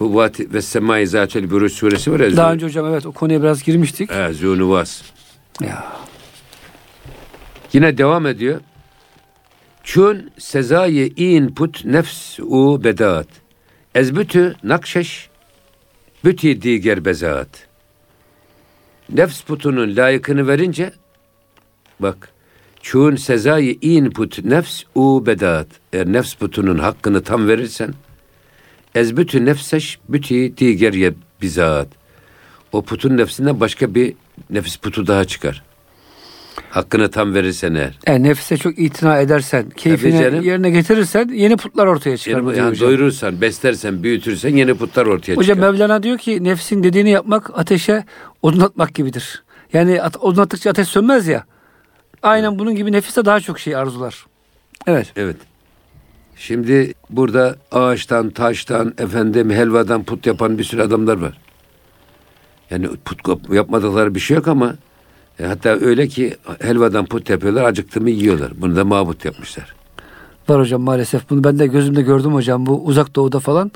Bu 0.00 0.14
Vati 0.14 0.52
ve 0.52 0.62
Semai 0.62 1.06
Zatel 1.06 1.50
Buruş 1.50 1.72
suresi 1.72 2.12
var 2.12 2.20
ya. 2.20 2.36
Daha 2.36 2.52
önce 2.52 2.66
hocam 2.66 2.86
evet 2.86 3.06
o 3.06 3.12
konuya 3.12 3.42
biraz 3.42 3.62
girmiştik. 3.62 4.10
Evet, 4.12 4.36
Zûnuvas. 4.36 5.02
Ya. 5.60 5.84
Yine 7.72 7.98
devam 7.98 8.26
ediyor. 8.26 8.60
Çün 9.84 10.32
sezayı 10.38 11.06
in 11.06 11.54
put 11.54 11.84
nefs 11.84 12.38
u 12.40 12.84
bedaat. 12.84 13.28
Ezbütü 13.94 14.54
nakşeş 14.62 15.28
büti 16.24 16.62
diğer 16.62 17.04
bezaat. 17.04 17.48
Nefs 19.12 19.40
putunun 19.42 19.96
layıkını 19.96 20.48
verince 20.48 20.92
bak 22.00 22.31
çün 22.82 23.16
sezayı 23.16 23.76
in 23.80 24.10
put 24.10 24.44
nefs 24.44 24.82
u 24.94 25.26
bedaat. 25.26 25.66
Eğer 25.92 26.06
nefs 26.06 26.34
putunun 26.34 26.78
hakkını 26.78 27.22
tam 27.22 27.48
verirsen 27.48 27.94
ezbütü 28.94 29.44
nefseş 29.44 29.98
büti 30.08 30.56
diğer 30.56 30.92
ye 30.92 31.14
bizaat. 31.42 31.88
O 32.72 32.82
putun 32.82 33.16
nefsinden 33.16 33.60
başka 33.60 33.94
bir 33.94 34.14
nefis 34.50 34.76
putu 34.76 35.06
daha 35.06 35.24
çıkar. 35.24 35.62
Hakkını 36.70 37.10
tam 37.10 37.34
verirsen 37.34 37.74
eğer. 37.74 37.98
Yani 38.06 38.28
nefse 38.28 38.56
çok 38.56 38.78
itina 38.78 39.18
edersen, 39.18 39.70
keyfini 39.70 40.22
canım. 40.22 40.42
yerine 40.42 40.70
getirirsen 40.70 41.28
yeni 41.28 41.56
putlar 41.56 41.86
ortaya 41.86 42.16
çıkar. 42.16 42.38
Yani, 42.38 42.58
yani 42.58 42.70
hocam. 42.70 42.88
doyurursan, 42.88 43.40
beslersen, 43.40 44.02
büyütürsen 44.02 44.56
yeni 44.56 44.74
putlar 44.74 45.06
ortaya 45.06 45.34
Hocam 45.34 45.56
çıkar. 45.56 45.72
Mevlana 45.72 46.02
diyor 46.02 46.18
ki 46.18 46.44
nefsin 46.44 46.82
dediğini 46.82 47.10
yapmak 47.10 47.58
ateşe 47.58 48.04
odun 48.42 48.60
atmak 48.60 48.94
gibidir. 48.94 49.42
Yani 49.72 50.02
at, 50.02 50.16
odun 50.16 50.42
attıkça 50.42 50.70
ateş 50.70 50.88
sönmez 50.88 51.28
ya. 51.28 51.44
Aynen 52.22 52.58
bunun 52.58 52.74
gibi 52.74 52.92
nefis 52.92 53.16
de 53.16 53.24
daha 53.24 53.40
çok 53.40 53.58
şey 53.58 53.76
arzular. 53.76 54.26
Evet. 54.86 55.12
Evet. 55.16 55.36
Şimdi 56.36 56.94
burada 57.10 57.56
ağaçtan, 57.72 58.30
taştan, 58.30 58.94
efendim 58.98 59.50
helvadan 59.50 60.02
put 60.04 60.26
yapan 60.26 60.58
bir 60.58 60.64
sürü 60.64 60.82
adamlar 60.82 61.16
var. 61.16 61.38
Yani 62.70 62.88
put 63.04 63.18
yapmadıkları 63.52 64.14
bir 64.14 64.20
şey 64.20 64.36
yok 64.36 64.48
ama 64.48 64.74
e, 65.40 65.44
hatta 65.44 65.68
öyle 65.68 66.08
ki 66.08 66.36
helvadan 66.60 67.06
put 67.06 67.30
yapıyorlar, 67.30 67.64
acıktı 67.64 68.00
mı 68.00 68.10
yiyorlar. 68.10 68.52
Bunu 68.56 68.76
da 68.76 68.84
mabut 68.84 69.24
yapmışlar. 69.24 69.74
Var 70.48 70.60
hocam 70.60 70.82
maalesef. 70.82 71.30
Bunu 71.30 71.44
ben 71.44 71.58
de 71.58 71.66
gözümde 71.66 72.02
gördüm 72.02 72.34
hocam. 72.34 72.66
Bu 72.66 72.84
uzak 72.84 73.16
doğuda 73.16 73.40
falan 73.40 73.72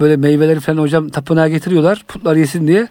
böyle 0.00 0.16
meyveleri 0.16 0.60
falan 0.60 0.78
hocam 0.78 1.08
tapınağa 1.08 1.48
getiriyorlar. 1.48 2.04
Putlar 2.08 2.36
yesin 2.36 2.68
diye. 2.68 2.88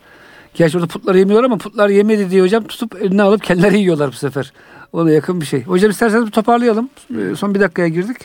Gerçi 0.55 0.77
orada 0.77 0.87
putları 0.87 1.17
yemiyorlar 1.19 1.45
ama 1.45 1.57
putlar 1.57 1.89
yemedi 1.89 2.29
diye 2.29 2.41
hocam 2.41 2.63
tutup 2.63 3.01
eline 3.01 3.21
alıp 3.21 3.43
kendileri 3.43 3.79
yiyorlar 3.79 4.07
bu 4.07 4.15
sefer. 4.15 4.53
Ona 4.93 5.11
yakın 5.11 5.41
bir 5.41 5.45
şey. 5.45 5.63
Hocam 5.63 5.91
isterseniz 5.91 6.25
bir 6.25 6.31
toparlayalım. 6.31 6.89
Ee, 7.17 7.35
Son 7.35 7.55
bir 7.55 7.59
dakikaya 7.59 7.87
girdik. 7.87 8.17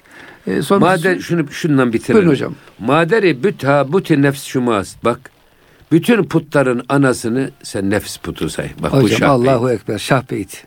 Ee, 0.47 0.63
Son 0.63 0.81
Mader 0.81 1.19
şunu 1.19 1.49
şundan 1.51 1.93
bitirelim. 1.93 2.15
Buyurun 2.17 2.31
hocam. 2.31 2.55
Maderi 2.79 3.45
büta 3.45 3.93
buti 3.93 4.23
nefs 4.23 4.45
şumas. 4.45 4.97
Bak 5.05 5.31
bütün 5.93 6.25
putların 6.25 6.83
anasını 6.89 7.51
sen 7.63 7.91
nefs 7.91 8.17
putu 8.17 8.49
say. 8.49 8.71
Bak 8.83 8.93
bu 8.93 8.97
Hocam 8.97 9.19
şah 9.19 9.31
Allahu 9.31 9.71
Ekber. 9.71 9.99
Şah 9.99 10.23
Beyt. 10.31 10.65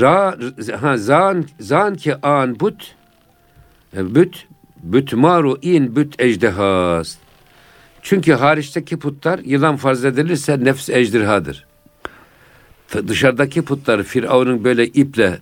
Ra 0.00 0.36
ha 0.80 0.96
zan 0.96 1.44
zan 1.60 1.94
ki 1.94 2.26
an 2.26 2.60
but 2.60 2.94
e, 3.96 4.14
büt 4.14 4.46
büt 4.82 5.12
maru 5.12 5.58
in 5.62 5.96
büt 5.96 6.20
ejderhas. 6.20 7.16
Çünkü 8.08 8.32
hariçteki 8.32 8.96
putlar 8.98 9.38
yılan 9.38 9.76
farz 9.76 10.04
edilirse 10.04 10.64
nefs 10.64 10.88
ejderhadır. 10.90 11.66
Dışarıdaki 13.08 13.62
putları 13.62 14.02
Firavun'un 14.02 14.64
böyle 14.64 14.86
iple 14.86 15.38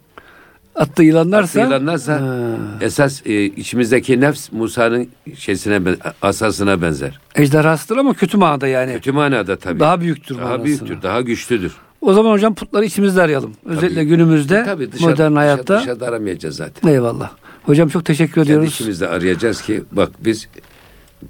Attığı 0.74 1.02
yılanlarsa 1.02 1.60
yılanlarsa 1.60 2.20
Ha. 2.20 2.56
esas 2.80 3.22
e, 3.26 3.44
içimizdeki 3.44 4.20
nefs 4.20 4.52
Musa'nın 4.52 5.08
şeysine 5.36 5.80
asasına 6.22 6.82
benzer. 6.82 7.18
ejderhasıdır 7.34 7.96
ama 7.96 8.14
kötü 8.14 8.36
manada 8.36 8.66
yani. 8.66 8.92
Kötü 8.92 9.12
manada 9.12 9.56
tabii. 9.56 9.80
Daha 9.80 10.00
büyüktür 10.00 10.34
Daha 10.38 10.44
manasına. 10.44 10.64
büyüktür, 10.64 11.02
daha 11.02 11.20
güçlüdür. 11.20 11.72
O 12.00 12.12
zaman 12.12 12.30
hocam 12.32 12.54
putları 12.54 12.84
içimizde 12.84 13.22
arayalım. 13.22 13.52
Özellikle 13.64 13.94
Tabii. 13.94 14.06
günümüzde 14.08 14.64
Tabii 14.64 14.92
dışarı, 14.92 15.10
modern 15.10 15.32
hayatta. 15.32 15.62
Dışarı, 15.64 15.80
dışarıda 15.80 16.06
aramayacağız 16.06 16.56
zaten. 16.56 16.88
Eyvallah. 16.90 17.30
Hocam 17.62 17.88
çok 17.88 18.04
teşekkür 18.04 18.34
Kendi 18.34 18.48
ediyoruz. 18.48 18.68
içimizde 18.74 19.08
arayacağız 19.08 19.62
ki 19.62 19.82
bak 19.92 20.10
biz 20.24 20.48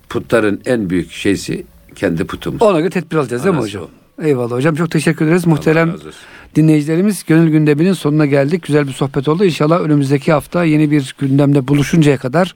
putların 0.09 0.61
en 0.67 0.91
büyük 0.91 1.13
şeysi 1.13 1.65
kendi 1.95 2.25
putumuz. 2.25 2.63
Ona 2.63 2.81
göre 2.81 2.91
tedbir 2.91 3.17
alacağız 3.17 3.45
değil 3.45 3.55
mi 3.55 3.61
Anası 3.61 3.79
hocam? 3.79 3.91
Eyvallah 4.23 4.51
hocam 4.51 4.75
çok 4.75 4.91
teşekkür 4.91 5.27
ederiz. 5.27 5.47
Muhterem 5.47 5.89
razı 5.89 5.99
olsun. 6.09 6.21
dinleyicilerimiz 6.57 7.25
gönül 7.25 7.51
gündeminin 7.51 7.93
sonuna 7.93 8.27
geldik. 8.27 8.63
Güzel 8.63 8.87
bir 8.89 8.93
sohbet 8.93 9.29
oldu. 9.29 9.45
İnşallah 9.45 9.81
önümüzdeki 9.81 10.33
hafta 10.33 10.65
yeni 10.65 10.91
bir 10.91 11.15
gündemde 11.19 11.69
buluşuncaya 11.69 12.17
kadar 12.19 12.55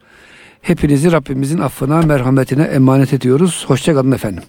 hepinizi 0.62 1.12
Rabbimizin 1.12 1.59
affına, 1.59 2.03
merhametine 2.03 2.62
emanet 2.62 3.12
ediyoruz. 3.12 3.64
Hoşçakalın 3.66 4.12
efendim. 4.12 4.43